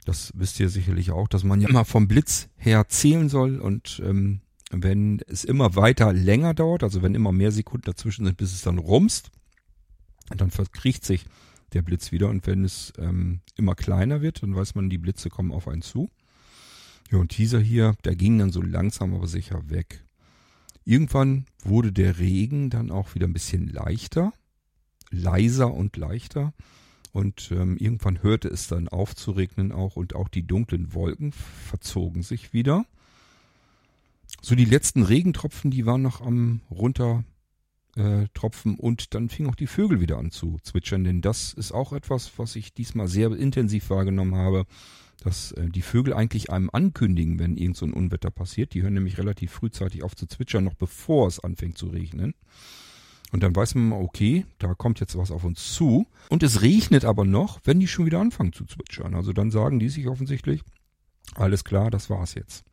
Das 0.05 0.31
wisst 0.35 0.59
ihr 0.59 0.69
sicherlich 0.69 1.11
auch, 1.11 1.27
dass 1.27 1.43
man 1.43 1.61
ja 1.61 1.69
immer 1.69 1.85
vom 1.85 2.07
Blitz 2.07 2.49
her 2.57 2.87
zählen 2.89 3.29
soll 3.29 3.59
und 3.59 4.01
ähm, 4.03 4.41
wenn 4.71 5.21
es 5.27 5.43
immer 5.43 5.75
weiter 5.75 6.11
länger 6.11 6.53
dauert, 6.53 6.83
also 6.83 7.01
wenn 7.01 7.15
immer 7.15 7.31
mehr 7.31 7.51
Sekunden 7.51 7.85
dazwischen 7.85 8.25
sind, 8.25 8.37
bis 8.37 8.53
es 8.53 8.61
dann 8.63 8.79
rumst, 8.79 9.31
dann 10.35 10.51
verkriecht 10.51 11.05
sich 11.05 11.25
der 11.73 11.81
Blitz 11.81 12.11
wieder 12.11 12.29
und 12.29 12.47
wenn 12.47 12.63
es 12.63 12.93
ähm, 12.97 13.41
immer 13.55 13.75
kleiner 13.75 14.21
wird, 14.21 14.43
dann 14.43 14.55
weiß 14.55 14.75
man, 14.75 14.89
die 14.89 14.97
Blitze 14.97 15.29
kommen 15.29 15.51
auf 15.51 15.67
einen 15.67 15.81
zu. 15.81 16.09
Ja, 17.11 17.19
und 17.19 17.37
dieser 17.37 17.59
hier, 17.59 17.95
der 18.05 18.15
ging 18.15 18.37
dann 18.39 18.51
so 18.51 18.61
langsam 18.61 19.13
aber 19.13 19.27
sicher 19.27 19.69
weg. 19.69 20.03
Irgendwann 20.85 21.45
wurde 21.63 21.91
der 21.91 22.19
Regen 22.19 22.69
dann 22.69 22.91
auch 22.91 23.15
wieder 23.15 23.27
ein 23.27 23.33
bisschen 23.33 23.67
leichter, 23.67 24.33
leiser 25.11 25.73
und 25.73 25.95
leichter. 25.97 26.53
Und 27.11 27.51
ähm, 27.51 27.77
irgendwann 27.77 28.23
hörte 28.23 28.47
es 28.47 28.67
dann 28.67 28.87
auf 28.89 29.15
zu 29.15 29.31
regnen 29.31 29.71
auch 29.71 29.95
und 29.95 30.15
auch 30.15 30.27
die 30.27 30.47
dunklen 30.47 30.93
Wolken 30.93 31.31
verzogen 31.31 32.23
sich 32.23 32.53
wieder. 32.53 32.85
So 34.41 34.55
die 34.55 34.65
letzten 34.65 35.03
Regentropfen, 35.03 35.69
die 35.69 35.85
waren 35.85 36.01
noch 36.01 36.21
am 36.21 36.61
runter 36.71 37.23
äh, 37.95 38.27
Tropfen 38.33 38.75
und 38.75 39.13
dann 39.13 39.29
fingen 39.29 39.49
auch 39.49 39.55
die 39.55 39.67
Vögel 39.67 39.99
wieder 39.99 40.17
an 40.17 40.31
zu 40.31 40.57
zwitschern, 40.63 41.03
denn 41.03 41.21
das 41.21 41.53
ist 41.53 41.71
auch 41.71 41.93
etwas, 41.93 42.31
was 42.37 42.55
ich 42.55 42.73
diesmal 42.73 43.07
sehr 43.07 43.31
intensiv 43.31 43.89
wahrgenommen 43.89 44.35
habe, 44.35 44.65
dass 45.23 45.51
äh, 45.53 45.69
die 45.69 45.81
Vögel 45.81 46.13
eigentlich 46.13 46.49
einem 46.49 46.69
ankündigen, 46.71 47.39
wenn 47.39 47.57
irgend 47.57 47.77
so 47.77 47.85
ein 47.85 47.93
Unwetter 47.93 48.31
passiert. 48.31 48.73
Die 48.73 48.81
hören 48.81 48.93
nämlich 48.93 49.17
relativ 49.17 49.51
frühzeitig 49.51 50.03
auf 50.03 50.15
zu 50.15 50.27
zwitschern, 50.27 50.63
noch 50.63 50.73
bevor 50.73 51.27
es 51.27 51.39
anfängt 51.39 51.77
zu 51.77 51.87
regnen. 51.87 52.33
Und 53.31 53.41
dann 53.41 53.55
weiß 53.55 53.73
man 53.75 53.93
okay, 53.93 54.45
da 54.59 54.75
kommt 54.75 54.99
jetzt 54.99 55.17
was 55.17 55.31
auf 55.31 55.43
uns 55.43 55.73
zu. 55.73 56.05
Und 56.29 56.43
es 56.43 56.61
regnet 56.61 57.03
aber 57.03 57.25
noch, 57.25 57.59
wenn 57.63 57.79
die 57.79 57.87
schon 57.87 58.05
wieder 58.05 58.19
anfangen 58.19 58.53
zu 58.53 58.65
zwitschern. 58.65 59.15
Also 59.15 59.33
dann 59.33 59.49
sagen 59.49 59.79
die 59.79 59.89
sich 59.89 60.07
offensichtlich, 60.07 60.61
alles 61.33 61.63
klar, 61.63 61.89
das 61.89 62.09
war's 62.11 62.35
jetzt. 62.35 62.63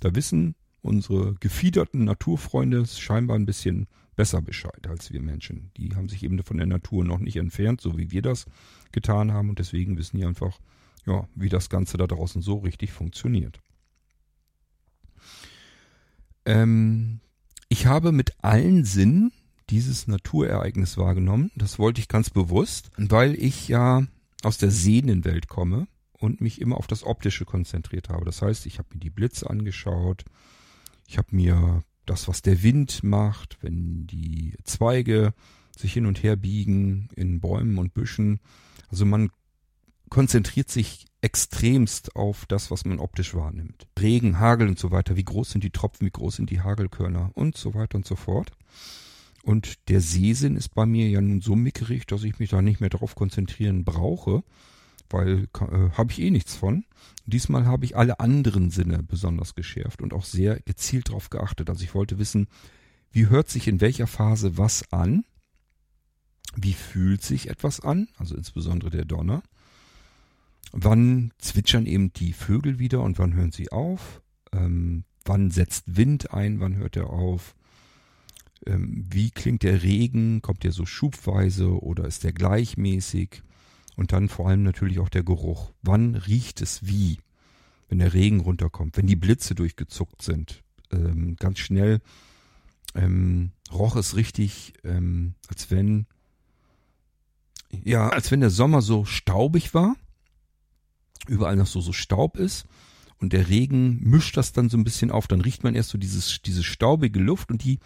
Da 0.00 0.14
wissen 0.14 0.54
unsere 0.82 1.34
gefiederten 1.34 2.04
Naturfreunde 2.04 2.84
scheinbar 2.86 3.36
ein 3.36 3.46
bisschen 3.46 3.86
besser 4.16 4.42
Bescheid 4.42 4.86
als 4.88 5.12
wir 5.12 5.22
Menschen. 5.22 5.70
Die 5.76 5.94
haben 5.94 6.08
sich 6.08 6.22
eben 6.22 6.42
von 6.42 6.58
der 6.58 6.66
Natur 6.66 7.04
noch 7.04 7.18
nicht 7.18 7.36
entfernt, 7.36 7.80
so 7.80 7.98
wie 7.98 8.10
wir 8.10 8.22
das 8.22 8.46
getan 8.92 9.32
haben. 9.32 9.48
Und 9.48 9.58
deswegen 9.58 9.96
wissen 9.96 10.18
die 10.18 10.24
einfach, 10.24 10.58
ja, 11.06 11.28
wie 11.34 11.48
das 11.48 11.70
Ganze 11.70 11.96
da 11.96 12.06
draußen 12.06 12.42
so 12.42 12.58
richtig 12.58 12.92
funktioniert. 12.92 13.60
Ähm, 16.44 17.20
ich 17.68 17.86
habe 17.86 18.12
mit 18.12 18.44
allen 18.44 18.84
Sinnen 18.84 19.32
dieses 19.70 20.06
Naturereignis 20.06 20.98
wahrgenommen. 20.98 21.50
Das 21.56 21.78
wollte 21.78 22.00
ich 22.00 22.08
ganz 22.08 22.30
bewusst, 22.30 22.90
weil 22.96 23.34
ich 23.34 23.68
ja 23.68 24.06
aus 24.42 24.58
der 24.58 24.70
Sehnenwelt 24.70 25.48
komme 25.48 25.86
und 26.12 26.40
mich 26.40 26.60
immer 26.60 26.76
auf 26.76 26.86
das 26.86 27.04
Optische 27.04 27.44
konzentriert 27.44 28.08
habe. 28.08 28.24
Das 28.24 28.42
heißt, 28.42 28.66
ich 28.66 28.78
habe 28.78 28.88
mir 28.92 29.00
die 29.00 29.10
Blitze 29.10 29.48
angeschaut, 29.48 30.24
ich 31.06 31.18
habe 31.18 31.28
mir 31.34 31.82
das, 32.06 32.28
was 32.28 32.42
der 32.42 32.62
Wind 32.62 33.02
macht, 33.02 33.58
wenn 33.62 34.06
die 34.06 34.56
Zweige 34.64 35.34
sich 35.76 35.92
hin 35.92 36.06
und 36.06 36.22
her 36.22 36.36
biegen 36.36 37.08
in 37.16 37.40
Bäumen 37.40 37.78
und 37.78 37.94
Büschen. 37.94 38.40
Also 38.90 39.06
man 39.06 39.30
konzentriert 40.10 40.70
sich 40.70 41.06
extremst 41.22 42.16
auf 42.16 42.44
das, 42.46 42.70
was 42.70 42.84
man 42.84 42.98
optisch 42.98 43.34
wahrnimmt. 43.34 43.86
Regen, 43.98 44.38
Hagel 44.38 44.68
und 44.68 44.78
so 44.78 44.90
weiter. 44.90 45.16
Wie 45.16 45.24
groß 45.24 45.50
sind 45.50 45.64
die 45.64 45.70
Tropfen, 45.70 46.06
wie 46.06 46.10
groß 46.10 46.36
sind 46.36 46.50
die 46.50 46.60
Hagelkörner 46.60 47.30
und 47.34 47.56
so 47.56 47.74
weiter 47.74 47.96
und 47.96 48.06
so 48.06 48.16
fort. 48.16 48.50
Und 49.42 49.88
der 49.88 50.00
Sehsinn 50.00 50.56
ist 50.56 50.74
bei 50.74 50.86
mir 50.86 51.08
ja 51.08 51.20
nun 51.20 51.40
so 51.40 51.56
mickerig, 51.56 52.06
dass 52.06 52.24
ich 52.24 52.38
mich 52.38 52.50
da 52.50 52.62
nicht 52.62 52.80
mehr 52.80 52.90
darauf 52.90 53.14
konzentrieren 53.14 53.84
brauche, 53.84 54.44
weil 55.10 55.48
äh, 55.60 55.90
habe 55.96 56.12
ich 56.12 56.20
eh 56.20 56.30
nichts 56.30 56.56
von. 56.56 56.84
Diesmal 57.26 57.66
habe 57.66 57.84
ich 57.84 57.96
alle 57.96 58.20
anderen 58.20 58.70
Sinne 58.70 59.02
besonders 59.02 59.54
geschärft 59.54 60.02
und 60.02 60.12
auch 60.12 60.24
sehr 60.24 60.60
gezielt 60.60 61.08
darauf 61.08 61.30
geachtet. 61.30 61.70
Also 61.70 61.84
ich 61.84 61.94
wollte 61.94 62.18
wissen, 62.18 62.48
wie 63.10 63.28
hört 63.28 63.48
sich 63.48 63.68
in 63.68 63.80
welcher 63.80 64.06
Phase 64.06 64.58
was 64.58 64.90
an? 64.92 65.24
Wie 66.56 66.74
fühlt 66.74 67.22
sich 67.22 67.48
etwas 67.48 67.80
an? 67.80 68.08
Also 68.18 68.36
insbesondere 68.36 68.90
der 68.90 69.04
Donner. 69.04 69.42
Wann 70.72 71.32
zwitschern 71.38 71.86
eben 71.86 72.12
die 72.12 72.32
Vögel 72.32 72.78
wieder 72.78 73.02
und 73.02 73.18
wann 73.18 73.34
hören 73.34 73.52
sie 73.52 73.70
auf? 73.70 74.22
Ähm, 74.52 75.04
wann 75.24 75.50
setzt 75.50 75.96
Wind 75.96 76.32
ein? 76.32 76.60
Wann 76.60 76.76
hört 76.76 76.96
er 76.96 77.10
auf? 77.10 77.54
ähm, 78.66 79.06
wie 79.10 79.30
klingt 79.30 79.62
der 79.62 79.82
Regen, 79.82 80.42
kommt 80.42 80.64
der 80.64 80.72
so 80.72 80.86
schubweise 80.86 81.82
oder 81.82 82.06
ist 82.06 82.24
der 82.24 82.32
gleichmäßig? 82.32 83.42
Und 83.96 84.12
dann 84.12 84.28
vor 84.28 84.48
allem 84.48 84.62
natürlich 84.62 84.98
auch 85.00 85.08
der 85.08 85.22
Geruch. 85.22 85.72
Wann 85.82 86.14
riecht 86.14 86.62
es 86.62 86.86
wie, 86.86 87.18
wenn 87.88 87.98
der 87.98 88.14
Regen 88.14 88.40
runterkommt, 88.40 88.96
wenn 88.96 89.06
die 89.06 89.16
Blitze 89.16 89.54
durchgezuckt 89.54 90.22
sind? 90.22 90.62
Ähm, 90.90 91.36
ganz 91.36 91.58
schnell 91.58 92.00
ähm, 92.94 93.52
roch 93.72 93.96
es 93.96 94.16
richtig, 94.16 94.74
ähm, 94.84 95.34
als 95.48 95.70
wenn, 95.70 96.06
ja, 97.84 98.08
als 98.08 98.30
wenn 98.30 98.40
der 98.40 98.50
Sommer 98.50 98.82
so 98.82 99.04
staubig 99.04 99.74
war, 99.74 99.96
überall 101.26 101.56
noch 101.56 101.66
so, 101.66 101.80
so 101.80 101.92
Staub 101.92 102.36
ist 102.36 102.66
und 103.18 103.32
der 103.32 103.48
Regen 103.48 104.00
mischt 104.02 104.36
das 104.36 104.52
dann 104.52 104.68
so 104.68 104.76
ein 104.76 104.84
bisschen 104.84 105.10
auf, 105.10 105.26
dann 105.26 105.40
riecht 105.40 105.64
man 105.64 105.74
erst 105.74 105.90
so 105.90 105.98
dieses, 105.98 106.42
diese 106.42 106.62
staubige 106.62 107.20
Luft 107.20 107.50
und 107.50 107.64
die 107.64 107.78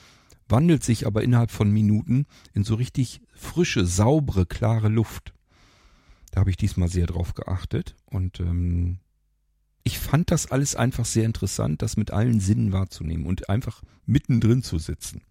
wandelt 0.49 0.85
sich 0.85 1.07
aber 1.07 1.23
innerhalb 1.23 1.51
von 1.51 1.71
Minuten 1.71 2.27
in 2.55 2.65
so 2.65 2.75
richtig 2.75 3.21
frische, 3.35 3.85
saubere, 3.85 4.47
klare 4.47 4.89
Luft. 4.89 5.35
Da 6.37 6.41
habe 6.41 6.51
ich 6.51 6.59
diesmal 6.59 6.89
sehr 6.89 7.07
drauf 7.07 7.33
geachtet 7.33 7.95
und 8.11 8.41
ähm, 8.41 8.99
ich 9.85 9.99
fand 9.99 10.31
das 10.31 10.51
alles 10.51 10.77
einfach 10.77 11.07
sehr 11.07 11.25
interessant, 11.25 11.81
das 11.81 11.97
mit 11.97 12.11
allen 12.11 12.41
Sinnen 12.41 12.75
wahrzunehmen 12.75 13.25
und 13.25 13.49
einfach 13.49 13.83
mittendrin 14.05 14.63
zu 14.63 14.79
sitzen. 14.79 15.23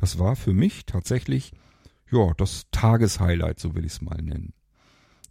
Das 0.00 0.18
war 0.18 0.36
für 0.36 0.54
mich 0.54 0.86
tatsächlich, 0.86 1.52
ja, 2.10 2.32
das 2.38 2.64
Tageshighlight, 2.72 3.60
so 3.60 3.74
will 3.74 3.84
ich 3.84 3.92
es 3.92 4.00
mal 4.00 4.16
nennen. 4.22 4.54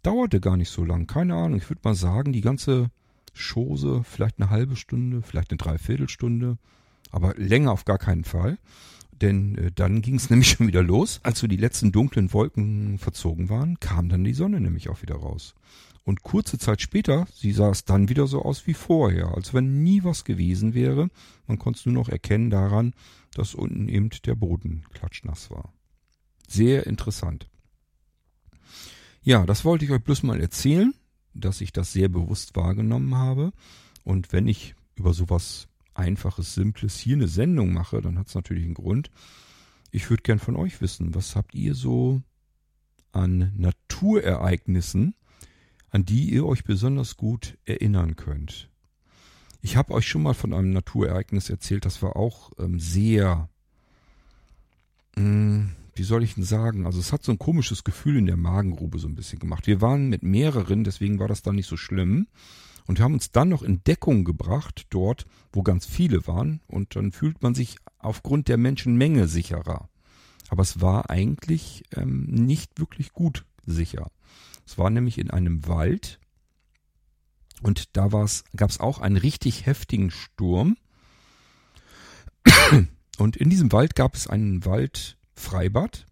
Dauerte 0.04 0.40
gar 0.40 0.56
nicht 0.56 0.70
so 0.70 0.84
lang, 0.84 1.08
keine 1.08 1.34
Ahnung. 1.34 1.58
Ich 1.58 1.68
würde 1.68 1.80
mal 1.82 1.96
sagen, 1.96 2.32
die 2.32 2.40
ganze 2.40 2.92
Chose, 3.34 4.04
vielleicht 4.04 4.38
eine 4.38 4.50
halbe 4.50 4.76
Stunde, 4.76 5.22
vielleicht 5.22 5.50
eine 5.50 5.58
Dreiviertelstunde, 5.58 6.56
aber 7.10 7.34
länger 7.34 7.72
auf 7.72 7.84
gar 7.84 7.98
keinen 7.98 8.22
Fall. 8.22 8.58
Denn 9.20 9.58
äh, 9.58 9.72
dann 9.72 10.02
ging 10.02 10.16
es 10.16 10.30
nämlich 10.30 10.50
schon 10.50 10.66
wieder 10.66 10.82
los. 10.82 11.20
Als 11.22 11.40
so 11.40 11.46
die 11.46 11.56
letzten 11.56 11.92
dunklen 11.92 12.32
Wolken 12.32 12.98
verzogen 12.98 13.48
waren, 13.48 13.78
kam 13.80 14.08
dann 14.08 14.24
die 14.24 14.34
Sonne 14.34 14.60
nämlich 14.60 14.88
auch 14.88 15.02
wieder 15.02 15.16
raus. 15.16 15.54
Und 16.04 16.22
kurze 16.22 16.58
Zeit 16.58 16.80
später, 16.80 17.26
sie 17.34 17.52
sah 17.52 17.70
es 17.70 17.84
dann 17.84 18.08
wieder 18.08 18.26
so 18.26 18.42
aus 18.42 18.66
wie 18.66 18.74
vorher, 18.74 19.34
als 19.34 19.52
wenn 19.54 19.82
nie 19.82 20.02
was 20.02 20.24
gewesen 20.24 20.74
wäre. 20.74 21.10
Man 21.46 21.58
konnte 21.58 21.78
es 21.78 21.86
nur 21.86 21.94
noch 21.94 22.08
erkennen 22.08 22.50
daran, 22.50 22.94
dass 23.34 23.54
unten 23.54 23.88
eben 23.88 24.10
der 24.24 24.34
Boden 24.34 24.84
klatschnass 24.92 25.50
war. 25.50 25.72
Sehr 26.48 26.86
interessant. 26.86 27.48
Ja, 29.22 29.44
das 29.44 29.64
wollte 29.64 29.84
ich 29.84 29.90
euch 29.90 30.02
bloß 30.02 30.22
mal 30.22 30.40
erzählen, 30.40 30.94
dass 31.34 31.60
ich 31.60 31.72
das 31.72 31.92
sehr 31.92 32.08
bewusst 32.08 32.56
wahrgenommen 32.56 33.14
habe. 33.14 33.52
Und 34.02 34.32
wenn 34.32 34.48
ich 34.48 34.74
über 34.96 35.12
sowas 35.12 35.68
einfaches, 36.00 36.54
simples 36.54 36.98
hier 36.98 37.16
eine 37.16 37.28
Sendung 37.28 37.72
mache, 37.72 38.00
dann 38.00 38.18
hat 38.18 38.28
es 38.28 38.34
natürlich 38.34 38.64
einen 38.64 38.74
Grund. 38.74 39.10
Ich 39.92 40.08
würde 40.10 40.22
gern 40.22 40.38
von 40.38 40.56
euch 40.56 40.80
wissen, 40.80 41.14
was 41.14 41.36
habt 41.36 41.54
ihr 41.54 41.74
so 41.74 42.22
an 43.12 43.52
Naturereignissen, 43.56 45.14
an 45.90 46.04
die 46.04 46.30
ihr 46.30 46.46
euch 46.46 46.64
besonders 46.64 47.16
gut 47.16 47.58
erinnern 47.64 48.16
könnt? 48.16 48.68
Ich 49.62 49.76
habe 49.76 49.92
euch 49.92 50.08
schon 50.08 50.22
mal 50.22 50.34
von 50.34 50.54
einem 50.54 50.70
Naturereignis 50.70 51.50
erzählt, 51.50 51.84
das 51.84 52.02
war 52.02 52.16
auch 52.16 52.52
ähm, 52.58 52.80
sehr, 52.80 53.48
hm, 55.16 55.72
wie 55.94 56.02
soll 56.02 56.22
ich 56.22 56.34
denn 56.34 56.44
sagen? 56.44 56.86
Also 56.86 56.98
es 56.98 57.12
hat 57.12 57.22
so 57.22 57.32
ein 57.32 57.38
komisches 57.38 57.84
Gefühl 57.84 58.16
in 58.16 58.26
der 58.26 58.38
Magengrube 58.38 58.98
so 58.98 59.06
ein 59.06 59.16
bisschen 59.16 59.38
gemacht. 59.38 59.66
Wir 59.66 59.80
waren 59.80 60.08
mit 60.08 60.22
mehreren, 60.22 60.84
deswegen 60.84 61.18
war 61.18 61.28
das 61.28 61.42
dann 61.42 61.56
nicht 61.56 61.68
so 61.68 61.76
schlimm. 61.76 62.26
Und 62.90 62.98
haben 62.98 63.14
uns 63.14 63.30
dann 63.30 63.50
noch 63.50 63.62
in 63.62 63.84
Deckung 63.84 64.24
gebracht, 64.24 64.88
dort, 64.90 65.24
wo 65.52 65.62
ganz 65.62 65.86
viele 65.86 66.26
waren. 66.26 66.60
Und 66.66 66.96
dann 66.96 67.12
fühlt 67.12 67.40
man 67.40 67.54
sich 67.54 67.76
aufgrund 68.00 68.48
der 68.48 68.56
Menschenmenge 68.56 69.28
sicherer. 69.28 69.88
Aber 70.48 70.62
es 70.62 70.80
war 70.80 71.08
eigentlich 71.08 71.84
ähm, 71.94 72.24
nicht 72.24 72.80
wirklich 72.80 73.12
gut 73.12 73.44
sicher. 73.64 74.10
Es 74.66 74.76
war 74.76 74.90
nämlich 74.90 75.18
in 75.18 75.30
einem 75.30 75.68
Wald, 75.68 76.18
und 77.62 77.96
da 77.96 78.08
gab 78.08 78.70
es 78.70 78.80
auch 78.80 78.98
einen 78.98 79.18
richtig 79.18 79.66
heftigen 79.66 80.10
Sturm. 80.10 80.76
Und 83.18 83.36
in 83.36 83.50
diesem 83.50 83.70
Wald 83.70 83.94
gab 83.94 84.16
es 84.16 84.26
einen 84.26 84.64
Waldfreibad. 84.64 86.06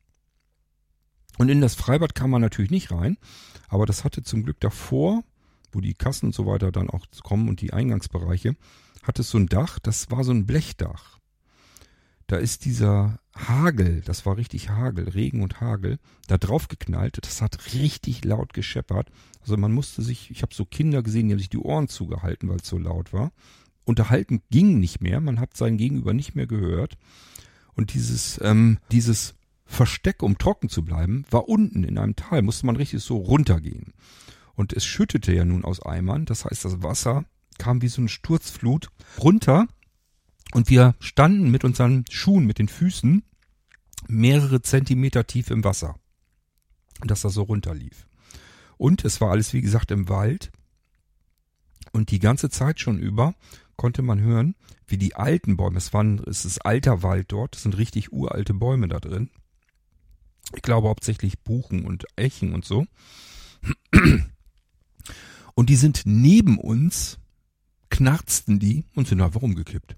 Und 1.38 1.48
in 1.48 1.60
das 1.60 1.74
Freibad 1.74 2.14
kam 2.14 2.30
man 2.30 2.40
natürlich 2.40 2.70
nicht 2.70 2.92
rein, 2.92 3.18
aber 3.66 3.84
das 3.84 4.04
hatte 4.04 4.22
zum 4.22 4.44
Glück 4.44 4.60
davor, 4.60 5.24
wo 5.72 5.80
die 5.80 5.94
Kassen 5.94 6.26
und 6.26 6.34
so 6.34 6.46
weiter 6.46 6.72
dann 6.72 6.90
auch 6.90 7.06
kommen 7.22 7.48
und 7.48 7.60
die 7.60 7.72
Eingangsbereiche, 7.72 8.56
hat 9.02 9.18
es 9.18 9.30
so 9.30 9.38
ein 9.38 9.46
Dach, 9.46 9.78
das 9.78 10.10
war 10.10 10.24
so 10.24 10.32
ein 10.32 10.46
Blechdach. 10.46 11.18
Da 12.26 12.36
ist 12.36 12.66
dieser 12.66 13.20
Hagel, 13.34 14.02
das 14.04 14.26
war 14.26 14.36
richtig 14.36 14.68
Hagel, 14.68 15.08
Regen 15.08 15.42
und 15.42 15.62
Hagel, 15.62 15.98
da 16.26 16.36
drauf 16.36 16.68
geknallt. 16.68 17.18
Das 17.22 17.40
hat 17.40 17.72
richtig 17.72 18.22
laut 18.24 18.52
gescheppert. 18.52 19.10
Also 19.40 19.56
man 19.56 19.72
musste 19.72 20.02
sich, 20.02 20.30
ich 20.30 20.42
habe 20.42 20.54
so 20.54 20.66
Kinder 20.66 21.02
gesehen, 21.02 21.28
die 21.28 21.32
haben 21.32 21.38
sich 21.38 21.48
die 21.48 21.58
Ohren 21.58 21.88
zugehalten, 21.88 22.50
weil 22.50 22.58
es 22.58 22.68
so 22.68 22.76
laut 22.76 23.14
war. 23.14 23.32
Unterhalten 23.84 24.42
ging 24.50 24.78
nicht 24.78 25.00
mehr, 25.00 25.20
man 25.20 25.40
hat 25.40 25.56
sein 25.56 25.78
Gegenüber 25.78 26.12
nicht 26.12 26.34
mehr 26.34 26.46
gehört. 26.46 26.98
Und 27.74 27.94
dieses, 27.94 28.38
ähm, 28.42 28.78
dieses 28.92 29.34
Versteck, 29.64 30.22
um 30.22 30.36
trocken 30.36 30.68
zu 30.68 30.84
bleiben, 30.84 31.24
war 31.30 31.48
unten 31.48 31.84
in 31.84 31.96
einem 31.96 32.14
Tal, 32.14 32.42
musste 32.42 32.66
man 32.66 32.76
richtig 32.76 33.02
so 33.02 33.16
runtergehen. 33.16 33.94
Und 34.58 34.72
es 34.72 34.84
schüttete 34.84 35.32
ja 35.32 35.44
nun 35.44 35.64
aus 35.64 35.80
Eimern, 35.80 36.24
das 36.24 36.44
heißt, 36.44 36.64
das 36.64 36.82
Wasser 36.82 37.24
kam 37.58 37.80
wie 37.80 37.86
so 37.86 38.00
eine 38.00 38.08
Sturzflut 38.08 38.90
runter 39.20 39.68
und 40.52 40.68
wir 40.68 40.96
standen 40.98 41.52
mit 41.52 41.62
unseren 41.62 42.04
Schuhen, 42.10 42.44
mit 42.44 42.58
den 42.58 42.66
Füßen 42.66 43.22
mehrere 44.08 44.60
Zentimeter 44.60 45.28
tief 45.28 45.52
im 45.52 45.62
Wasser, 45.62 45.94
dass 47.02 47.20
das 47.20 47.34
so 47.34 47.42
runterlief. 47.42 48.08
Und 48.78 49.04
es 49.04 49.20
war 49.20 49.30
alles, 49.30 49.52
wie 49.52 49.60
gesagt, 49.60 49.92
im 49.92 50.08
Wald. 50.08 50.50
Und 51.92 52.10
die 52.10 52.18
ganze 52.18 52.50
Zeit 52.50 52.80
schon 52.80 52.98
über 52.98 53.36
konnte 53.76 54.02
man 54.02 54.20
hören, 54.20 54.56
wie 54.88 54.98
die 54.98 55.14
alten 55.14 55.56
Bäume, 55.56 55.78
es 55.78 55.92
waren, 55.92 56.18
es 56.26 56.44
ist 56.44 56.66
alter 56.66 57.04
Wald 57.04 57.30
dort, 57.30 57.54
es 57.54 57.62
sind 57.62 57.78
richtig 57.78 58.12
uralte 58.12 58.54
Bäume 58.54 58.88
da 58.88 58.98
drin. 58.98 59.30
Ich 60.56 60.62
glaube 60.62 60.88
hauptsächlich 60.88 61.38
Buchen 61.44 61.84
und 61.84 62.06
Echen 62.16 62.52
und 62.52 62.64
so. 62.64 62.86
Und 65.54 65.70
die 65.70 65.76
sind 65.76 66.02
neben 66.04 66.58
uns, 66.58 67.18
knarzten 67.90 68.58
die 68.58 68.84
und 68.94 69.08
sind 69.08 69.20
einfach 69.20 69.42
umgekippt. 69.42 69.96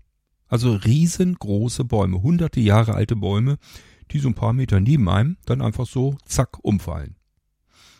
Also 0.48 0.74
riesengroße 0.74 1.84
Bäume, 1.84 2.22
hunderte 2.22 2.60
Jahre 2.60 2.94
alte 2.94 3.16
Bäume, 3.16 3.58
die 4.10 4.18
so 4.18 4.28
ein 4.28 4.34
paar 4.34 4.52
Meter 4.52 4.80
neben 4.80 5.08
einem 5.08 5.36
dann 5.46 5.62
einfach 5.62 5.86
so 5.86 6.16
zack 6.24 6.58
umfallen. 6.62 7.16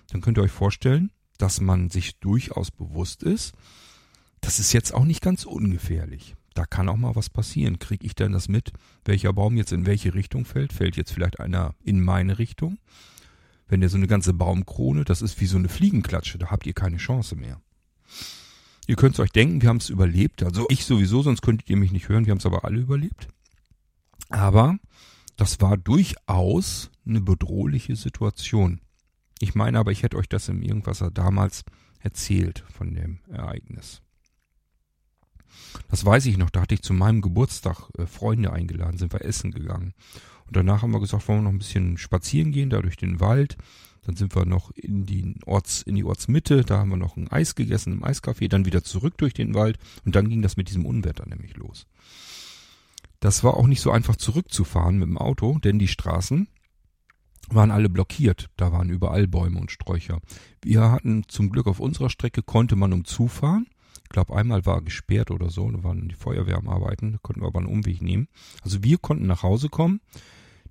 Dann 0.09 0.21
könnt 0.21 0.39
ihr 0.39 0.43
euch 0.43 0.51
vorstellen, 0.51 1.13
dass 1.39 1.61
man 1.61 1.91
sich 1.91 2.19
durchaus 2.19 2.71
bewusst 2.71 3.23
ist, 3.23 3.55
das 4.41 4.59
ist 4.59 4.73
jetzt 4.73 4.93
auch 4.95 5.05
nicht 5.05 5.23
ganz 5.23 5.45
ungefährlich. 5.45 6.35
Da 6.55 6.65
kann 6.67 6.89
auch 6.89 6.97
mal 6.97 7.15
was 7.15 7.31
passieren. 7.31 7.79
Kriege 7.79 8.07
ich 8.07 8.15
denn 8.15 8.33
das 8.33 8.49
mit, 8.49 8.73
welcher 9.05 9.33
Baum 9.33 9.57
jetzt 9.57 9.73
in 9.73 9.87
welche 9.87 10.15
Richtung 10.15 10.45
fällt? 10.45 10.73
Fällt 10.73 10.97
jetzt 10.97 11.13
vielleicht 11.13 11.41
einer 11.41 11.75
in 11.83 12.03
meine 12.03 12.39
Richtung? 12.39 12.79
Wenn 13.71 13.81
der 13.81 13.89
so 13.89 13.97
eine 13.97 14.09
ganze 14.09 14.35
Baumkrone, 14.35 15.05
das 15.05 15.23
ist 15.23 15.41
wie 15.41 15.47
so 15.47 15.57
eine 15.57 15.69
Fliegenklatsche, 15.69 16.39
da 16.39 16.51
habt 16.51 16.67
ihr 16.67 16.75
keine 16.75 16.97
Chance 16.97 17.37
mehr. 17.37 17.61
Ihr 18.89 18.97
könnt 18.97 19.15
es 19.15 19.21
euch 19.21 19.31
denken, 19.31 19.63
wir 19.63 19.69
haben 19.69 19.77
es 19.77 19.89
überlebt. 19.89 20.43
Also 20.43 20.67
ich 20.69 20.85
sowieso, 20.85 21.23
sonst 21.23 21.43
könntet 21.43 21.71
ihr 21.71 21.77
mich 21.77 21.93
nicht 21.93 22.09
hören. 22.09 22.27
Wir 22.27 22.33
haben 22.33 22.39
es 22.39 22.47
aber 22.47 22.65
alle 22.65 22.81
überlebt. 22.81 23.29
Aber 24.29 24.77
das 25.37 25.61
war 25.61 25.77
durchaus 25.77 26.91
eine 27.07 27.21
bedrohliche 27.21 27.95
Situation. 27.95 28.81
Ich 29.39 29.55
meine 29.55 29.79
aber, 29.79 29.93
ich 29.93 30.03
hätte 30.03 30.17
euch 30.17 30.29
das 30.29 30.49
im 30.49 30.63
Irgendwasser 30.63 31.13
damals 31.13 31.63
erzählt 32.01 32.65
von 32.77 32.93
dem 32.93 33.21
Ereignis. 33.31 34.03
Das 35.89 36.05
weiß 36.05 36.27
ich 36.27 36.37
noch, 36.37 36.51
da 36.51 36.63
hatte 36.63 36.75
ich 36.75 36.83
zu 36.83 36.93
meinem 36.93 37.21
Geburtstag 37.21 37.91
äh, 37.97 38.07
Freunde 38.07 38.53
eingeladen, 38.53 38.99
sind 38.99 39.13
wir 39.13 39.25
essen 39.25 39.53
gegangen. 39.53 39.95
Und 40.51 40.57
danach 40.57 40.83
haben 40.83 40.91
wir 40.91 40.99
gesagt, 40.99 41.29
wollen 41.29 41.39
wir 41.39 41.45
noch 41.45 41.53
ein 41.53 41.59
bisschen 41.59 41.97
spazieren 41.97 42.51
gehen, 42.51 42.71
da 42.71 42.83
durch 42.83 42.97
den 42.97 43.21
Wald. 43.21 43.57
Dann 44.03 44.17
sind 44.17 44.35
wir 44.35 44.47
noch 44.47 44.73
in 44.73 45.07
die, 45.07 45.37
Orts, 45.47 45.83
in 45.83 45.95
die 45.95 46.03
Ortsmitte, 46.03 46.65
da 46.65 46.79
haben 46.79 46.91
wir 46.91 46.97
noch 46.97 47.17
ein 47.17 47.29
Eis 47.29 47.55
gegessen 47.55 47.93
im 47.93 48.03
Eiscafé, 48.03 48.49
dann 48.49 48.65
wieder 48.65 48.83
zurück 48.83 49.17
durch 49.19 49.33
den 49.33 49.55
Wald 49.55 49.79
und 50.05 50.17
dann 50.17 50.29
ging 50.29 50.43
das 50.43 50.57
mit 50.57 50.69
diesem 50.69 50.87
Unwetter 50.87 51.29
nämlich 51.29 51.57
los. 51.57 51.87
Das 53.21 53.45
war 53.45 53.55
auch 53.55 53.69
nicht 53.69 53.81
so 53.81 53.93
einfach 53.93 54.17
zurückzufahren 54.17 54.99
mit 54.99 55.07
dem 55.07 55.19
Auto, 55.19 55.61
denn 55.61 55.79
die 55.79 55.87
Straßen 55.87 56.49
waren 57.51 57.71
alle 57.71 57.89
blockiert. 57.89 58.51
Da 58.57 58.73
waren 58.73 58.91
überall 58.91 59.29
Bäume 59.29 59.61
und 59.61 59.71
Sträucher. 59.71 60.21
Wir 60.63 60.91
hatten 60.91 61.23
zum 61.29 61.51
Glück 61.51 61.69
auf 61.69 61.79
unserer 61.79 62.11
Strecke 62.11 62.43
konnte 62.43 62.75
man 62.75 62.93
umzufahren. 62.93 63.69
Ich 64.03 64.09
glaube, 64.09 64.35
einmal 64.35 64.67
war 64.67 64.83
gesperrt 64.83 65.31
oder 65.31 65.51
so, 65.51 65.71
da 65.71 65.85
waren 65.85 66.09
die 66.09 66.17
Feuerwehr 66.17 66.57
am 66.57 66.69
Arbeiten, 66.69 67.21
konnten 67.23 67.43
wir 67.43 67.47
aber 67.47 67.61
einen 67.61 67.69
Umweg 67.69 68.03
nehmen. 68.03 68.27
Also 68.65 68.83
wir 68.83 68.99
konnten 68.99 69.29
nach 69.29 69.45
Hause 69.45 69.69
kommen. 69.69 70.01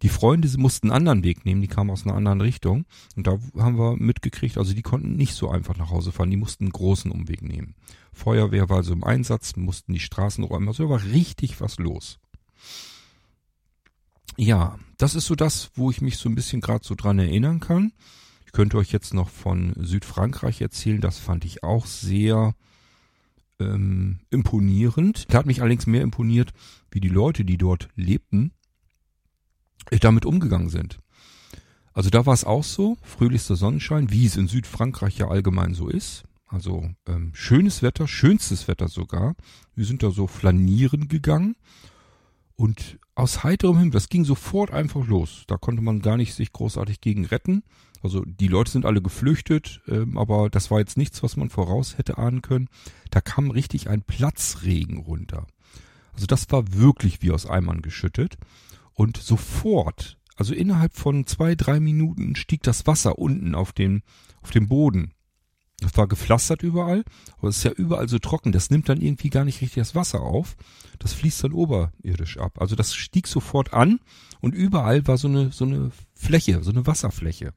Die 0.02 0.10
Freunde 0.10 0.48
sie 0.48 0.58
mussten 0.58 0.88
einen 0.88 0.98
anderen 0.98 1.24
Weg 1.24 1.46
nehmen, 1.46 1.62
die 1.62 1.68
kamen 1.68 1.90
aus 1.90 2.06
einer 2.06 2.16
anderen 2.16 2.42
Richtung. 2.42 2.86
Und 3.16 3.28
da 3.28 3.38
haben 3.58 3.78
wir 3.78 3.98
mitgekriegt, 3.98 4.58
also 4.58 4.74
die 4.74 4.82
konnten 4.82 5.16
nicht 5.16 5.34
so 5.34 5.50
einfach 5.50 5.78
nach 5.78 5.92
Hause 5.92 6.12
fahren, 6.12 6.32
die 6.32 6.38
mussten 6.38 6.66
einen 6.66 6.72
großen 6.72 7.12
Umweg 7.12 7.42
nehmen. 7.42 7.76
Feuerwehr 8.14 8.70
war 8.70 8.78
also 8.78 8.94
im 8.94 9.04
Einsatz, 9.04 9.56
mussten 9.56 9.94
die 9.94 10.00
Straßen 10.00 10.44
räumen, 10.44 10.68
also 10.68 10.90
war 10.90 11.04
richtig 11.04 11.60
was 11.62 11.80
los. 11.80 12.20
Ja, 14.38 14.80
das 14.98 15.16
ist 15.16 15.26
so 15.26 15.36
das, 15.36 15.72
wo 15.76 15.92
ich 15.92 16.02
mich 16.02 16.18
so 16.18 16.30
ein 16.30 16.36
bisschen 16.36 16.62
gerade 16.62 16.86
so 16.86 16.96
dran 16.96 17.20
erinnern 17.20 17.60
kann. 17.60 17.92
Ich 18.46 18.54
könnte 18.54 18.78
euch 18.78 18.92
jetzt 18.92 19.14
noch 19.14 19.30
von 19.30 19.74
Südfrankreich 19.78 20.62
erzählen, 20.62 21.02
das 21.02 21.20
fand 21.20 21.46
ich 21.46 21.64
auch 21.64 21.86
sehr 21.86 22.56
ähm, 23.60 24.20
imponierend. 24.30 25.26
Da 25.30 25.40
hat 25.40 25.46
mich 25.46 25.62
allerdings 25.62 25.88
mehr 25.88 26.02
imponiert, 26.02 26.54
wie 26.90 27.02
die 27.02 27.10
Leute, 27.10 27.46
die 27.46 27.58
dort 27.58 27.90
lebten, 27.96 28.54
damit 29.98 30.26
umgegangen 30.26 30.70
sind. 30.70 31.00
Also 31.94 32.10
da 32.10 32.26
war 32.26 32.34
es 32.34 32.44
auch 32.44 32.64
so, 32.64 32.98
fröhlichster 33.02 33.56
Sonnenschein, 33.56 34.12
wie 34.12 34.26
es 34.26 34.38
in 34.38 34.48
Südfrankreich 34.48 35.18
ja 35.18 35.28
allgemein 35.28 35.74
so 35.74 35.88
ist. 35.90 36.24
Also 36.48 36.90
ähm, 37.08 37.32
schönes 37.34 37.82
Wetter, 37.82 38.08
schönstes 38.08 38.68
Wetter 38.68 38.88
sogar. 38.88 39.36
Wir 39.76 39.86
sind 39.86 40.04
da 40.04 40.12
so 40.12 40.28
flanieren 40.28 41.08
gegangen 41.08 41.56
und 42.56 43.00
aus 43.16 43.44
heiterem 43.44 43.78
Himmel, 43.78 43.92
das 43.92 44.10
ging 44.10 44.26
sofort 44.26 44.72
einfach 44.72 45.06
los. 45.06 45.44
Da 45.48 45.58
konnte 45.58 45.82
man 45.82 46.02
gar 46.02 46.18
nicht 46.18 46.34
sich 46.34 46.52
großartig 46.52 47.02
gegen 47.02 47.26
retten. 47.26 47.64
Also 48.02 48.24
die 48.26 48.48
Leute 48.48 48.72
sind 48.72 48.86
alle 48.86 49.02
geflüchtet, 49.02 49.82
ähm, 49.88 50.18
aber 50.18 50.50
das 50.50 50.72
war 50.72 50.80
jetzt 50.80 50.98
nichts, 50.98 51.22
was 51.22 51.38
man 51.38 51.50
voraus 51.50 51.98
hätte 51.98 52.18
ahnen 52.18 52.42
können. 52.42 52.70
Da 53.12 53.22
kam 53.22 53.52
richtig 53.52 53.90
ein 53.90 54.02
Platzregen 54.02 54.98
runter. 54.98 55.48
Also 56.14 56.26
das 56.26 56.50
war 56.52 56.74
wirklich 56.74 57.22
wie 57.22 57.32
aus 57.32 57.46
Eimern 57.46 57.82
geschüttet. 57.82 58.38
Und 59.00 59.16
sofort, 59.16 60.18
also 60.36 60.54
innerhalb 60.54 60.94
von 60.94 61.26
zwei, 61.26 61.56
drei 61.56 61.80
Minuten 61.80 62.36
stieg 62.36 62.64
das 62.64 62.86
Wasser 62.86 63.18
unten 63.18 63.56
auf 63.56 63.72
den, 63.72 64.04
auf 64.42 64.52
dem 64.52 64.68
Boden. 64.68 65.14
Das 65.80 65.96
war 65.96 66.06
gepflastert 66.06 66.64
überall, 66.64 67.06
aber 67.38 67.48
es 67.48 67.60
ist 67.60 67.64
ja 67.64 67.72
überall 67.72 68.10
so 68.10 68.20
trocken. 68.20 68.52
Das 68.52 68.72
nimmt 68.72 68.90
dann 68.90 69.00
irgendwie 69.00 69.30
gar 69.30 69.46
nicht 69.46 69.62
richtig 69.62 69.80
das 69.80 69.96
Wasser 69.96 70.20
auf. 70.20 70.58
Das 71.00 71.14
fließt 71.14 71.46
dann 71.46 71.54
oberirdisch 71.54 72.40
ab. 72.40 72.60
Also 72.60 72.76
das 72.76 72.94
stieg 72.94 73.28
sofort 73.28 73.72
an 73.72 74.02
und 74.42 74.54
überall 74.54 75.08
war 75.08 75.18
so 75.18 75.30
eine, 75.30 75.54
so 75.54 75.64
eine 75.64 75.92
Fläche, 76.14 76.62
so 76.62 76.72
eine 76.72 76.86
Wasserfläche. 76.86 77.54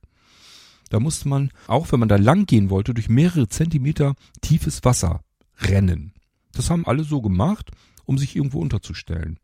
Da 0.90 1.00
musste 1.00 1.28
man, 1.28 1.50
auch 1.66 1.90
wenn 1.90 1.98
man 1.98 2.09
da 2.09 2.18
lang 2.18 2.46
gehen 2.46 2.70
wollte, 2.70 2.94
durch 2.94 3.09
mehrere 3.09 3.48
Zentimeter 3.48 4.14
tiefes 4.42 4.85
Wasser 4.85 5.24
rennen. 5.59 6.12
Das 6.52 6.70
haben 6.70 6.87
alle 6.87 7.02
so 7.02 7.20
gemacht, 7.20 7.72
um 8.05 8.16
sich 8.16 8.37
irgendwo 8.37 8.61
unterzustellen. 8.61 9.40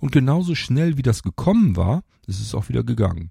Und 0.00 0.12
genauso 0.12 0.54
schnell 0.54 0.96
wie 0.96 1.02
das 1.02 1.22
gekommen 1.22 1.76
war, 1.76 2.04
ist 2.26 2.40
es 2.40 2.54
auch 2.54 2.68
wieder 2.68 2.84
gegangen. 2.84 3.30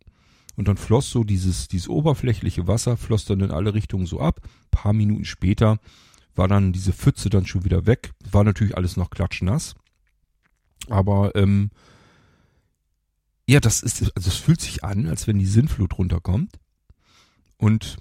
Und 0.55 0.67
dann 0.67 0.77
floss 0.77 1.09
so 1.11 1.23
dieses, 1.23 1.67
dieses 1.67 1.87
oberflächliche 1.87 2.67
Wasser, 2.67 2.97
floss 2.97 3.25
dann 3.25 3.41
in 3.41 3.51
alle 3.51 3.73
Richtungen 3.73 4.07
so 4.07 4.19
ab. 4.19 4.41
Ein 4.43 4.71
paar 4.71 4.93
Minuten 4.93 5.25
später 5.25 5.79
war 6.35 6.47
dann 6.47 6.73
diese 6.73 6.93
Pfütze 6.93 7.29
dann 7.29 7.45
schon 7.45 7.63
wieder 7.63 7.85
weg. 7.85 8.11
War 8.31 8.43
natürlich 8.43 8.75
alles 8.75 8.97
noch 8.97 9.11
klatschnass. 9.11 9.75
Aber 10.89 11.35
ähm, 11.35 11.69
ja, 13.47 13.59
das 13.59 13.81
ist, 13.81 14.11
also 14.15 14.29
es 14.29 14.35
fühlt 14.35 14.59
sich 14.59 14.83
an, 14.83 15.07
als 15.07 15.27
wenn 15.27 15.39
die 15.39 15.45
Sinnflut 15.45 15.97
runterkommt. 15.97 16.59
Und 17.57 17.97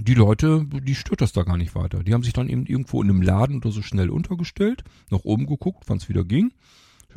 die 0.00 0.14
Leute, 0.14 0.66
die 0.66 0.94
stört 0.94 1.20
das 1.20 1.32
da 1.32 1.42
gar 1.42 1.56
nicht 1.56 1.74
weiter. 1.74 2.02
Die 2.02 2.14
haben 2.14 2.22
sich 2.22 2.32
dann 2.32 2.48
eben 2.48 2.66
irgendwo 2.66 3.02
in 3.02 3.10
einem 3.10 3.22
Laden 3.22 3.56
oder 3.56 3.70
so 3.70 3.82
schnell 3.82 4.10
untergestellt, 4.10 4.84
nach 5.10 5.24
oben 5.24 5.46
geguckt, 5.46 5.84
wann 5.86 5.98
es 5.98 6.08
wieder 6.08 6.24
ging. 6.24 6.52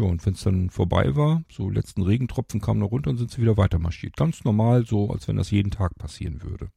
Ja, 0.02 0.08
und 0.08 0.26
wenn 0.26 0.34
es 0.34 0.42
dann 0.42 0.72
vorbei 0.72 1.16
war, 1.16 1.44
so 1.48 1.70
letzten 1.70 2.02
Regentropfen 2.02 2.60
kamen 2.60 2.80
noch 2.80 2.90
runter 2.90 3.12
und 3.12 3.18
sind 3.18 3.30
sie 3.30 3.42
wieder 3.42 3.56
weiter 3.56 3.78
marschiert. 3.78 4.18
Ganz 4.18 4.44
normal, 4.44 4.84
so 4.84 5.12
als 5.12 5.28
wenn 5.28 5.36
das 5.36 5.52
jeden 5.52 5.70
Tag 5.70 5.96
passieren 6.00 6.42
würde. 6.42 6.72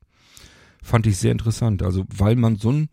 Fand 0.83 1.07
ich 1.07 1.17
sehr 1.17 1.33
interessant. 1.33 1.83
Also, 1.83 2.05
weil 2.15 2.37
man 2.37 2.57
so 2.57 2.71
ein 2.71 2.89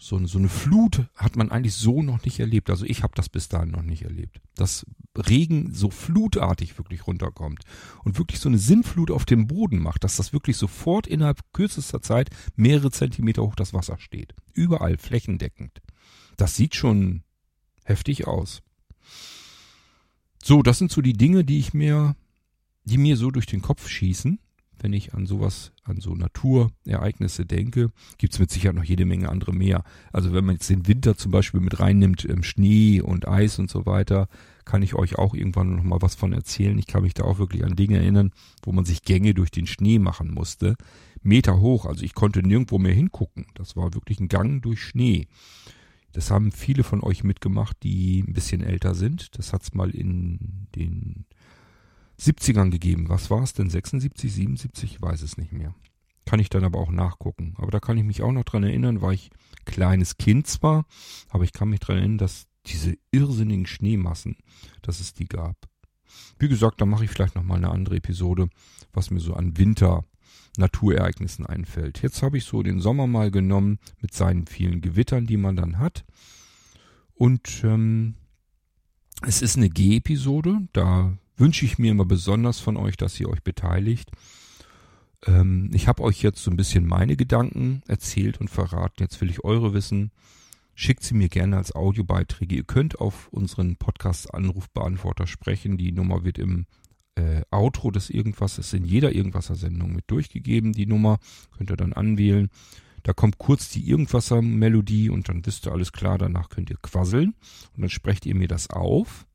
so, 0.00 0.24
so 0.26 0.38
eine 0.38 0.48
Flut 0.48 1.08
hat 1.16 1.36
man 1.36 1.50
eigentlich 1.50 1.74
so 1.74 2.02
noch 2.02 2.24
nicht 2.24 2.38
erlebt. 2.38 2.70
Also 2.70 2.86
ich 2.86 3.02
habe 3.02 3.12
das 3.16 3.28
bis 3.28 3.48
dahin 3.48 3.72
noch 3.72 3.82
nicht 3.82 4.04
erlebt. 4.04 4.40
Dass 4.54 4.86
Regen 5.16 5.74
so 5.74 5.90
flutartig 5.90 6.78
wirklich 6.78 7.06
runterkommt 7.06 7.64
und 8.04 8.16
wirklich 8.16 8.38
so 8.38 8.48
eine 8.48 8.58
Sinnflut 8.58 9.10
auf 9.10 9.24
dem 9.24 9.48
Boden 9.48 9.80
macht, 9.80 10.04
dass 10.04 10.16
das 10.16 10.32
wirklich 10.32 10.56
sofort 10.56 11.08
innerhalb 11.08 11.40
kürzester 11.52 12.00
Zeit 12.00 12.30
mehrere 12.54 12.92
Zentimeter 12.92 13.42
hoch 13.42 13.56
das 13.56 13.74
Wasser 13.74 13.98
steht. 13.98 14.34
Überall 14.54 14.96
flächendeckend. 14.96 15.82
Das 16.36 16.54
sieht 16.54 16.76
schon 16.76 17.24
heftig 17.84 18.28
aus. 18.28 18.62
So, 20.48 20.62
das 20.62 20.78
sind 20.78 20.90
so 20.90 21.02
die 21.02 21.12
Dinge, 21.12 21.44
die 21.44 21.58
ich 21.58 21.74
mir, 21.74 22.16
die 22.84 22.96
mir 22.96 23.18
so 23.18 23.30
durch 23.30 23.44
den 23.44 23.60
Kopf 23.60 23.86
schießen 23.86 24.38
wenn 24.80 24.92
ich 24.92 25.14
an 25.14 25.26
sowas, 25.26 25.72
an 25.84 26.00
so 26.00 26.14
Naturereignisse 26.14 27.46
denke, 27.46 27.90
gibt's 28.18 28.38
mit 28.38 28.50
Sicherheit 28.50 28.76
noch 28.76 28.84
jede 28.84 29.04
Menge 29.04 29.28
andere 29.28 29.52
mehr. 29.52 29.84
Also 30.12 30.32
wenn 30.32 30.44
man 30.44 30.56
jetzt 30.56 30.70
den 30.70 30.86
Winter 30.86 31.16
zum 31.16 31.32
Beispiel 31.32 31.60
mit 31.60 31.80
reinnimmt, 31.80 32.24
ähm, 32.24 32.42
Schnee 32.42 33.00
und 33.00 33.26
Eis 33.26 33.58
und 33.58 33.70
so 33.70 33.86
weiter, 33.86 34.28
kann 34.64 34.82
ich 34.82 34.94
euch 34.94 35.18
auch 35.18 35.34
irgendwann 35.34 35.76
noch 35.76 35.82
mal 35.82 36.02
was 36.02 36.14
von 36.14 36.32
erzählen. 36.32 36.78
Ich 36.78 36.86
kann 36.86 37.02
mich 37.02 37.14
da 37.14 37.24
auch 37.24 37.38
wirklich 37.38 37.64
an 37.64 37.76
Dinge 37.76 37.98
erinnern, 37.98 38.32
wo 38.62 38.72
man 38.72 38.84
sich 38.84 39.02
Gänge 39.02 39.34
durch 39.34 39.50
den 39.50 39.66
Schnee 39.66 39.98
machen 39.98 40.32
musste. 40.32 40.76
Meter 41.22 41.60
hoch, 41.60 41.86
also 41.86 42.04
ich 42.04 42.14
konnte 42.14 42.46
nirgendwo 42.46 42.78
mehr 42.78 42.94
hingucken. 42.94 43.46
Das 43.54 43.76
war 43.76 43.94
wirklich 43.94 44.20
ein 44.20 44.28
Gang 44.28 44.62
durch 44.62 44.82
Schnee. 44.82 45.26
Das 46.12 46.30
haben 46.30 46.52
viele 46.52 46.84
von 46.84 47.02
euch 47.02 47.24
mitgemacht, 47.24 47.76
die 47.82 48.24
ein 48.26 48.32
bisschen 48.32 48.62
älter 48.62 48.94
sind. 48.94 49.38
Das 49.38 49.52
hat's 49.52 49.74
mal 49.74 49.90
in 49.90 50.68
den 50.74 51.26
70ern 52.18 52.70
gegeben. 52.70 53.08
Was 53.08 53.30
war 53.30 53.42
es 53.42 53.52
denn? 53.52 53.70
76, 53.70 54.32
77? 54.32 54.94
Ich 54.94 55.02
weiß 55.02 55.22
es 55.22 55.36
nicht 55.36 55.52
mehr. 55.52 55.74
Kann 56.24 56.40
ich 56.40 56.50
dann 56.50 56.64
aber 56.64 56.78
auch 56.78 56.90
nachgucken. 56.90 57.54
Aber 57.56 57.70
da 57.70 57.80
kann 57.80 57.96
ich 57.96 58.04
mich 58.04 58.22
auch 58.22 58.32
noch 58.32 58.44
dran 58.44 58.64
erinnern, 58.64 59.00
war 59.00 59.12
ich 59.12 59.30
kleines 59.64 60.16
Kind 60.16 60.46
zwar, 60.46 60.86
aber 61.28 61.44
ich 61.44 61.52
kann 61.52 61.68
mich 61.68 61.80
dran 61.80 61.98
erinnern, 61.98 62.18
dass 62.18 62.46
diese 62.66 62.96
irrsinnigen 63.12 63.66
Schneemassen, 63.66 64.36
dass 64.82 65.00
es 65.00 65.14
die 65.14 65.26
gab. 65.26 65.56
Wie 66.38 66.48
gesagt, 66.48 66.80
da 66.80 66.86
mache 66.86 67.04
ich 67.04 67.10
vielleicht 67.10 67.34
nochmal 67.34 67.58
eine 67.58 67.70
andere 67.70 67.96
Episode, 67.96 68.48
was 68.92 69.10
mir 69.10 69.20
so 69.20 69.34
an 69.34 69.56
Winter 69.56 70.04
Naturereignissen 70.56 71.46
einfällt. 71.46 72.02
Jetzt 72.02 72.22
habe 72.22 72.38
ich 72.38 72.44
so 72.44 72.62
den 72.62 72.80
Sommer 72.80 73.06
mal 73.06 73.30
genommen 73.30 73.78
mit 74.00 74.14
seinen 74.14 74.46
vielen 74.46 74.80
Gewittern, 74.80 75.26
die 75.26 75.36
man 75.36 75.56
dann 75.56 75.78
hat. 75.78 76.04
Und 77.14 77.62
ähm, 77.64 78.14
es 79.22 79.42
ist 79.42 79.56
eine 79.56 79.68
G-Episode, 79.68 80.68
da 80.72 81.12
wünsche 81.36 81.64
ich 81.64 81.78
mir 81.78 81.90
immer 81.90 82.04
besonders 82.04 82.60
von 82.60 82.76
euch, 82.76 82.96
dass 82.96 83.18
ihr 83.18 83.28
euch 83.28 83.42
beteiligt. 83.42 84.10
Ähm, 85.26 85.70
ich 85.72 85.88
habe 85.88 86.02
euch 86.02 86.22
jetzt 86.22 86.42
so 86.42 86.50
ein 86.50 86.56
bisschen 86.56 86.86
meine 86.86 87.16
Gedanken 87.16 87.82
erzählt 87.86 88.40
und 88.40 88.48
verraten. 88.48 89.02
Jetzt 89.02 89.20
will 89.20 89.30
ich 89.30 89.44
eure 89.44 89.74
wissen. 89.74 90.10
Schickt 90.74 91.02
sie 91.02 91.14
mir 91.14 91.28
gerne 91.28 91.56
als 91.56 91.74
Audiobeiträge. 91.74 92.54
Ihr 92.54 92.64
könnt 92.64 93.00
auf 93.00 93.28
unseren 93.32 93.76
Podcast-Anrufbeantworter 93.76 95.26
sprechen. 95.26 95.76
Die 95.76 95.90
Nummer 95.90 96.24
wird 96.24 96.38
im 96.38 96.66
äh, 97.18 97.42
Outro 97.50 97.90
des 97.90 98.10
Irgendwas, 98.10 98.58
ist 98.58 98.72
in 98.72 98.84
jeder 98.84 99.12
Irgendwasser-Sendung 99.12 99.92
mit 99.92 100.04
durchgegeben. 100.10 100.72
Die 100.72 100.86
Nummer 100.86 101.18
könnt 101.56 101.70
ihr 101.70 101.76
dann 101.76 101.92
anwählen. 101.92 102.48
Da 103.02 103.12
kommt 103.12 103.38
kurz 103.38 103.70
die 103.70 103.88
Irgendwasser-Melodie 103.88 105.10
und 105.10 105.28
dann 105.28 105.44
wisst 105.44 105.66
ihr 105.66 105.72
alles 105.72 105.92
klar. 105.92 106.18
Danach 106.18 106.48
könnt 106.48 106.70
ihr 106.70 106.78
quasseln 106.80 107.34
und 107.74 107.82
dann 107.82 107.90
sprecht 107.90 108.26
ihr 108.26 108.34
mir 108.34 108.48
das 108.48 108.70
auf. 108.70 109.26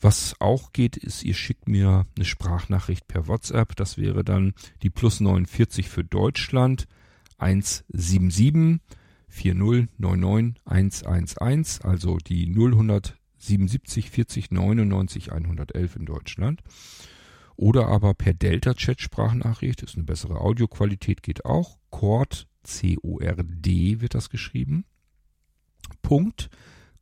Was 0.00 0.36
auch 0.38 0.72
geht, 0.72 0.96
ist, 0.96 1.24
ihr 1.24 1.34
schickt 1.34 1.66
mir 1.66 2.06
eine 2.14 2.24
Sprachnachricht 2.24 3.08
per 3.08 3.26
WhatsApp. 3.26 3.74
Das 3.76 3.96
wäre 3.96 4.22
dann 4.22 4.52
die 4.82 4.90
plus 4.90 5.20
49 5.20 5.88
für 5.88 6.04
Deutschland 6.04 6.86
177 7.38 8.80
4099 9.28 10.62
111, 10.66 11.80
also 11.82 12.18
die 12.18 12.46
0177 13.44 14.10
40 14.10 14.50
99 14.50 15.32
111 15.32 15.96
in 15.96 16.06
Deutschland. 16.06 16.62
Oder 17.56 17.86
aber 17.86 18.14
per 18.14 18.34
Delta-Chat 18.34 19.00
Sprachnachricht, 19.00 19.82
ist 19.82 19.94
eine 19.94 20.04
bessere 20.04 20.40
Audioqualität, 20.40 21.22
geht 21.22 21.44
auch. 21.44 21.78
Cord, 21.90 22.48
C-O-R-D 22.64 24.00
wird 24.00 24.14
das 24.14 24.28
geschrieben. 24.30 24.84
Punkt, 26.02 26.50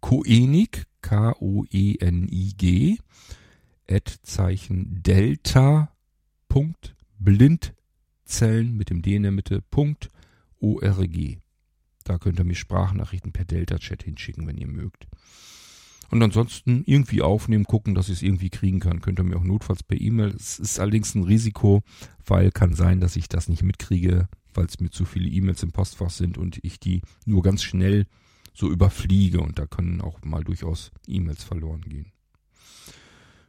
Koenig, 0.01 0.85
K-O-E-N-I-G, 1.01 2.99
Ad-Zeichen 3.89 5.03
Delta, 5.03 5.93
Punkt, 6.49 6.95
Blindzellen 7.19 8.77
mit 8.77 8.91
dem 8.91 9.01
D 9.03 9.17
in 9.17 9.23
der 9.23 9.33
Mitte, 9.33 9.63
Punkt, 9.63 10.11
O-R-G. 10.59 11.39
Da 12.05 12.19
könnt 12.19 12.39
ihr 12.39 12.45
mir 12.45 12.55
Sprachnachrichten 12.55 13.33
per 13.33 13.45
Delta-Chat 13.45 14.03
hinschicken, 14.03 14.47
wenn 14.47 14.59
ihr 14.59 14.69
mögt. 14.69 15.07
Und 16.13 16.23
ansonsten 16.23 16.83
irgendwie 16.85 17.23
aufnehmen, 17.23 17.65
gucken, 17.65 17.95
dass 17.95 18.11
ich 18.11 18.17
es 18.17 18.23
irgendwie 18.23 18.51
kriegen 18.51 18.81
kann. 18.81 19.01
Könnt 19.01 19.19
ihr 19.19 19.25
mir 19.25 19.39
auch 19.39 19.45
notfalls 19.45 19.83
per 19.83 19.99
E-Mail. 19.99 20.35
Es 20.37 20.59
ist 20.59 20.79
allerdings 20.79 21.15
ein 21.15 21.23
Risiko, 21.23 21.83
weil 22.27 22.51
kann 22.51 22.75
sein, 22.75 23.01
dass 23.01 23.17
ich 23.17 23.31
das 23.31 23.49
nicht 23.49 23.63
mitkriege, 23.63 24.29
weil 24.53 24.67
es 24.67 24.79
mir 24.79 24.91
zu 24.91 25.07
viele 25.07 25.31
E-Mails 25.31 25.63
im 25.63 25.73
Postfach 25.73 26.11
sind 26.11 26.37
und 26.37 26.59
ich 26.63 26.79
die 26.79 27.01
nur 27.25 27.43
ganz 27.43 27.63
schnell 27.63 28.05
so 28.53 28.71
überfliege 28.71 29.41
und 29.41 29.59
da 29.59 29.67
können 29.67 30.03
auch 30.03 30.23
mal 30.23 30.45
durchaus 30.45 30.91
E-Mails 31.07 31.45
verloren 31.45 31.81
gehen. 31.81 32.13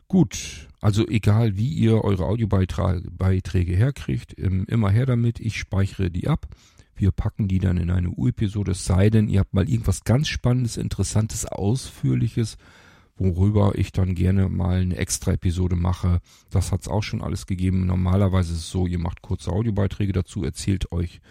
Gut, 0.08 0.70
also 0.80 1.06
egal 1.06 1.58
wie 1.58 1.68
ihr 1.68 2.02
eure 2.02 2.24
Audiobeiträge 2.24 3.76
herkriegt, 3.76 4.36
immer 4.36 4.90
her 4.90 5.06
damit, 5.06 5.42
ich 5.42 5.58
speichere 5.60 6.10
die 6.10 6.30
ab. 6.30 6.48
Wir 6.96 7.12
packen 7.12 7.48
die 7.48 7.60
dann 7.60 7.78
in 7.78 7.90
eine 7.90 8.10
U-Episode, 8.10 8.72
es 8.72 8.86
sei 8.86 9.10
denn, 9.10 9.28
ihr 9.28 9.40
habt 9.40 9.54
mal 9.54 9.70
irgendwas 9.70 10.04
ganz 10.04 10.28
Spannendes, 10.28 10.78
Interessantes, 10.78 11.46
Ausführliches, 11.46 12.58
worüber 13.16 13.74
ich 13.76 13.92
dann 13.92 14.16
gerne 14.16 14.50
mal 14.50 14.82
eine 14.82 14.98
extra 14.98 15.34
Episode 15.34 15.76
mache. 15.76 16.20
Das 16.50 16.72
hat's 16.72 16.88
auch 16.88 17.04
schon 17.04 17.22
alles 17.22 17.46
gegeben. 17.46 17.86
Normalerweise 17.86 18.54
ist 18.54 18.60
es 18.60 18.70
so, 18.70 18.88
ihr 18.88 19.00
macht 19.00 19.22
kurze 19.22 19.52
Audiobeiträge 19.52 20.14
dazu, 20.14 20.44
erzählt 20.44 20.92
euch, 20.92 21.22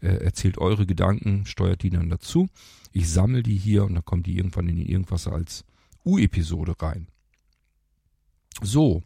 äh, 0.00 0.08
erzählt 0.08 0.58
eure 0.58 0.86
Gedanken, 0.86 1.46
steuert 1.46 1.82
die 1.82 1.90
dann 1.90 2.08
dazu. 2.08 2.48
Ich 2.92 3.10
sammle 3.10 3.42
die 3.42 3.56
hier 3.56 3.84
und 3.84 3.94
dann 3.94 4.04
kommt 4.04 4.26
die 4.26 4.36
irgendwann 4.36 4.68
in 4.68 4.78
irgendwas 4.78 5.28
als 5.28 5.64
U-Episode 6.04 6.74
rein. 6.80 7.08
So, 8.62 9.02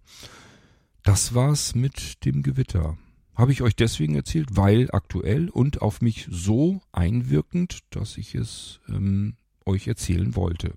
das 1.02 1.34
war's 1.34 1.74
mit 1.74 2.24
dem 2.24 2.42
Gewitter. 2.42 2.96
Habe 3.34 3.52
ich 3.52 3.62
euch 3.62 3.74
deswegen 3.76 4.14
erzählt, 4.14 4.56
weil 4.56 4.90
aktuell 4.92 5.48
und 5.48 5.82
auf 5.82 6.00
mich 6.00 6.28
so 6.30 6.82
einwirkend, 6.92 7.80
dass 7.90 8.18
ich 8.18 8.34
es 8.34 8.80
ähm, 8.88 9.34
euch 9.64 9.86
erzählen 9.86 10.34
wollte. 10.36 10.74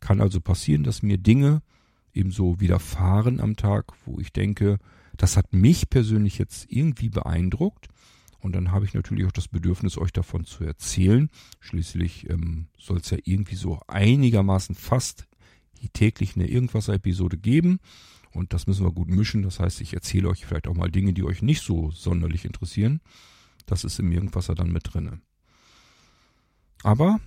Kann 0.00 0.20
also 0.20 0.40
passieren, 0.40 0.84
dass 0.84 1.02
mir 1.02 1.18
Dinge 1.18 1.62
ebenso 2.12 2.60
widerfahren 2.60 3.40
am 3.40 3.56
Tag, 3.56 3.86
wo 4.04 4.20
ich 4.20 4.32
denke, 4.32 4.78
das 5.16 5.36
hat 5.36 5.52
mich 5.52 5.90
persönlich 5.90 6.38
jetzt 6.38 6.66
irgendwie 6.70 7.08
beeindruckt 7.08 7.88
und 8.46 8.52
dann 8.52 8.70
habe 8.70 8.84
ich 8.84 8.94
natürlich 8.94 9.26
auch 9.26 9.32
das 9.32 9.48
Bedürfnis, 9.48 9.98
euch 9.98 10.12
davon 10.12 10.44
zu 10.44 10.62
erzählen. 10.62 11.30
Schließlich 11.58 12.30
ähm, 12.30 12.68
soll 12.78 12.98
es 12.98 13.10
ja 13.10 13.18
irgendwie 13.24 13.56
so 13.56 13.80
einigermaßen 13.88 14.74
fast 14.74 15.26
täglich 15.92 16.36
eine 16.36 16.48
Irgendwas-Episode 16.48 17.38
geben. 17.38 17.80
Und 18.36 18.52
das 18.52 18.66
müssen 18.66 18.84
wir 18.84 18.92
gut 18.92 19.08
mischen. 19.08 19.42
Das 19.42 19.58
heißt, 19.58 19.80
ich 19.80 19.94
erzähle 19.94 20.28
euch 20.28 20.44
vielleicht 20.44 20.68
auch 20.68 20.74
mal 20.74 20.90
Dinge, 20.90 21.14
die 21.14 21.24
euch 21.24 21.40
nicht 21.40 21.62
so 21.62 21.90
sonderlich 21.90 22.44
interessieren. 22.44 23.00
Das 23.64 23.82
ist 23.82 23.98
im 23.98 24.12
Irgendwasser 24.12 24.54
dann 24.54 24.70
mit 24.70 24.92
drinne. 24.92 25.20
Aber, 26.82 27.18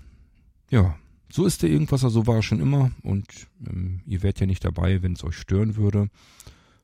ja, 0.69 0.98
so 1.32 1.45
ist 1.45 1.63
der 1.63 1.69
Irgendwasser, 1.72 2.10
so 2.12 2.28
war 2.28 2.36
er 2.36 2.43
schon 2.43 2.62
immer. 2.62 2.91
Und 3.02 3.26
ähm, 3.67 4.02
ihr 4.06 4.22
wärt 4.22 4.39
ja 4.39 4.45
nicht 4.45 4.63
dabei, 4.63 5.02
wenn 5.02 5.13
es 5.13 5.24
euch 5.24 5.36
stören 5.36 5.76
würde. 5.76 6.10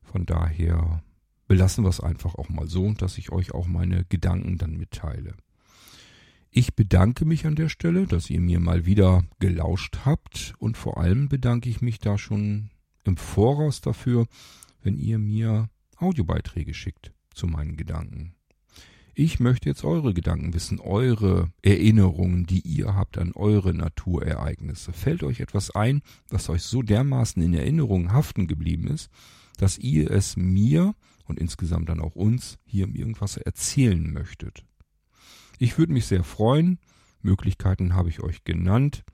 Von 0.01 0.25
daher 0.25 1.03
belassen 1.47 1.83
wir 1.83 1.89
es 1.89 1.99
einfach 1.99 2.35
auch 2.35 2.49
mal 2.49 2.67
so, 2.67 2.91
dass 2.93 3.19
ich 3.19 3.31
euch 3.31 3.53
auch 3.53 3.67
meine 3.67 4.05
Gedanken 4.05 4.57
dann 4.57 4.75
mitteile. 4.75 5.35
Ich 6.49 6.73
bedanke 6.73 7.25
mich 7.25 7.45
an 7.45 7.55
der 7.55 7.69
Stelle, 7.69 8.07
dass 8.07 8.29
ihr 8.29 8.39
mir 8.39 8.59
mal 8.59 8.85
wieder 8.85 9.23
gelauscht 9.39 9.99
habt 10.05 10.53
und 10.57 10.77
vor 10.77 10.97
allem 10.97 11.29
bedanke 11.29 11.69
ich 11.69 11.81
mich 11.81 11.99
da 11.99 12.17
schon 12.17 12.71
im 13.07 13.17
Voraus 13.17 13.81
dafür, 13.81 14.27
wenn 14.81 14.97
ihr 14.97 15.17
mir 15.17 15.69
Audiobeiträge 15.97 16.73
schickt 16.73 17.13
zu 17.33 17.47
meinen 17.47 17.77
Gedanken. 17.77 18.35
Ich 19.17 19.39
möchte 19.39 19.69
jetzt 19.69 19.85
eure 19.85 20.13
Gedanken 20.13 20.53
wissen, 20.53 20.81
eure 20.81 21.49
Erinnerungen, 21.61 22.45
die 22.45 22.59
ihr 22.59 22.95
habt 22.95 23.17
an 23.17 23.31
eure 23.31 23.73
Naturereignisse. 23.73 24.91
Fällt 24.91 25.23
euch 25.23 25.39
etwas 25.39 25.71
ein, 25.71 26.01
was 26.29 26.49
euch 26.49 26.63
so 26.63 26.81
dermaßen 26.81 27.41
in 27.41 27.53
Erinnerung 27.53 28.11
haften 28.11 28.45
geblieben 28.45 28.87
ist, 28.87 29.09
dass 29.57 29.77
ihr 29.77 30.11
es 30.11 30.35
mir 30.35 30.95
und 31.23 31.39
insgesamt 31.39 31.87
dann 31.87 32.01
auch 32.01 32.15
uns 32.15 32.59
hier 32.65 32.83
im 32.83 32.93
Irgendwas 32.93 33.37
erzählen 33.37 34.11
möchtet. 34.11 34.65
Ich 35.59 35.77
würde 35.77 35.93
mich 35.93 36.07
sehr 36.07 36.25
freuen. 36.25 36.79
Möglichkeiten 37.21 37.93
habe 37.93 38.09
ich 38.09 38.19
euch 38.19 38.43
genannt. 38.43 39.05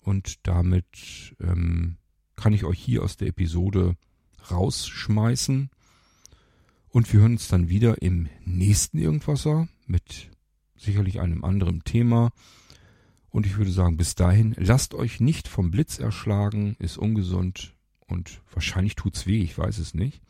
Und 0.00 0.46
damit 0.46 1.34
ähm, 1.40 1.96
kann 2.42 2.54
ich 2.54 2.64
euch 2.64 2.80
hier 2.80 3.04
aus 3.04 3.16
der 3.16 3.28
Episode 3.28 3.94
rausschmeißen. 4.50 5.70
Und 6.88 7.12
wir 7.12 7.20
hören 7.20 7.34
uns 7.34 7.46
dann 7.46 7.68
wieder 7.68 8.02
im 8.02 8.28
nächsten 8.44 8.98
Irgendwasser 8.98 9.68
mit 9.86 10.28
sicherlich 10.76 11.20
einem 11.20 11.44
anderen 11.44 11.84
Thema. 11.84 12.30
Und 13.30 13.46
ich 13.46 13.58
würde 13.58 13.70
sagen, 13.70 13.96
bis 13.96 14.16
dahin, 14.16 14.56
lasst 14.58 14.92
euch 14.92 15.20
nicht 15.20 15.46
vom 15.46 15.70
Blitz 15.70 16.00
erschlagen, 16.00 16.74
ist 16.80 16.98
ungesund 16.98 17.76
und 18.08 18.42
wahrscheinlich 18.52 18.96
tut's 18.96 19.24
weh, 19.24 19.40
ich 19.40 19.56
weiß 19.56 19.78
es 19.78 19.94
nicht. 19.94 20.20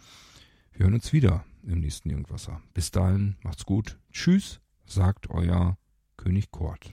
Wir 0.75 0.85
hören 0.85 0.95
uns 0.95 1.15
wieder 1.15 1.47
im 1.67 1.81
nächsten 1.81 2.11
Irgendwasser. 2.11 2.61
Bis 2.75 2.91
dahin, 2.91 3.37
macht's 3.43 3.65
gut. 3.65 3.99
Tschüss, 4.13 4.61
sagt 4.85 5.31
euer 5.31 5.79
König 6.19 6.51
Kort. 6.51 6.93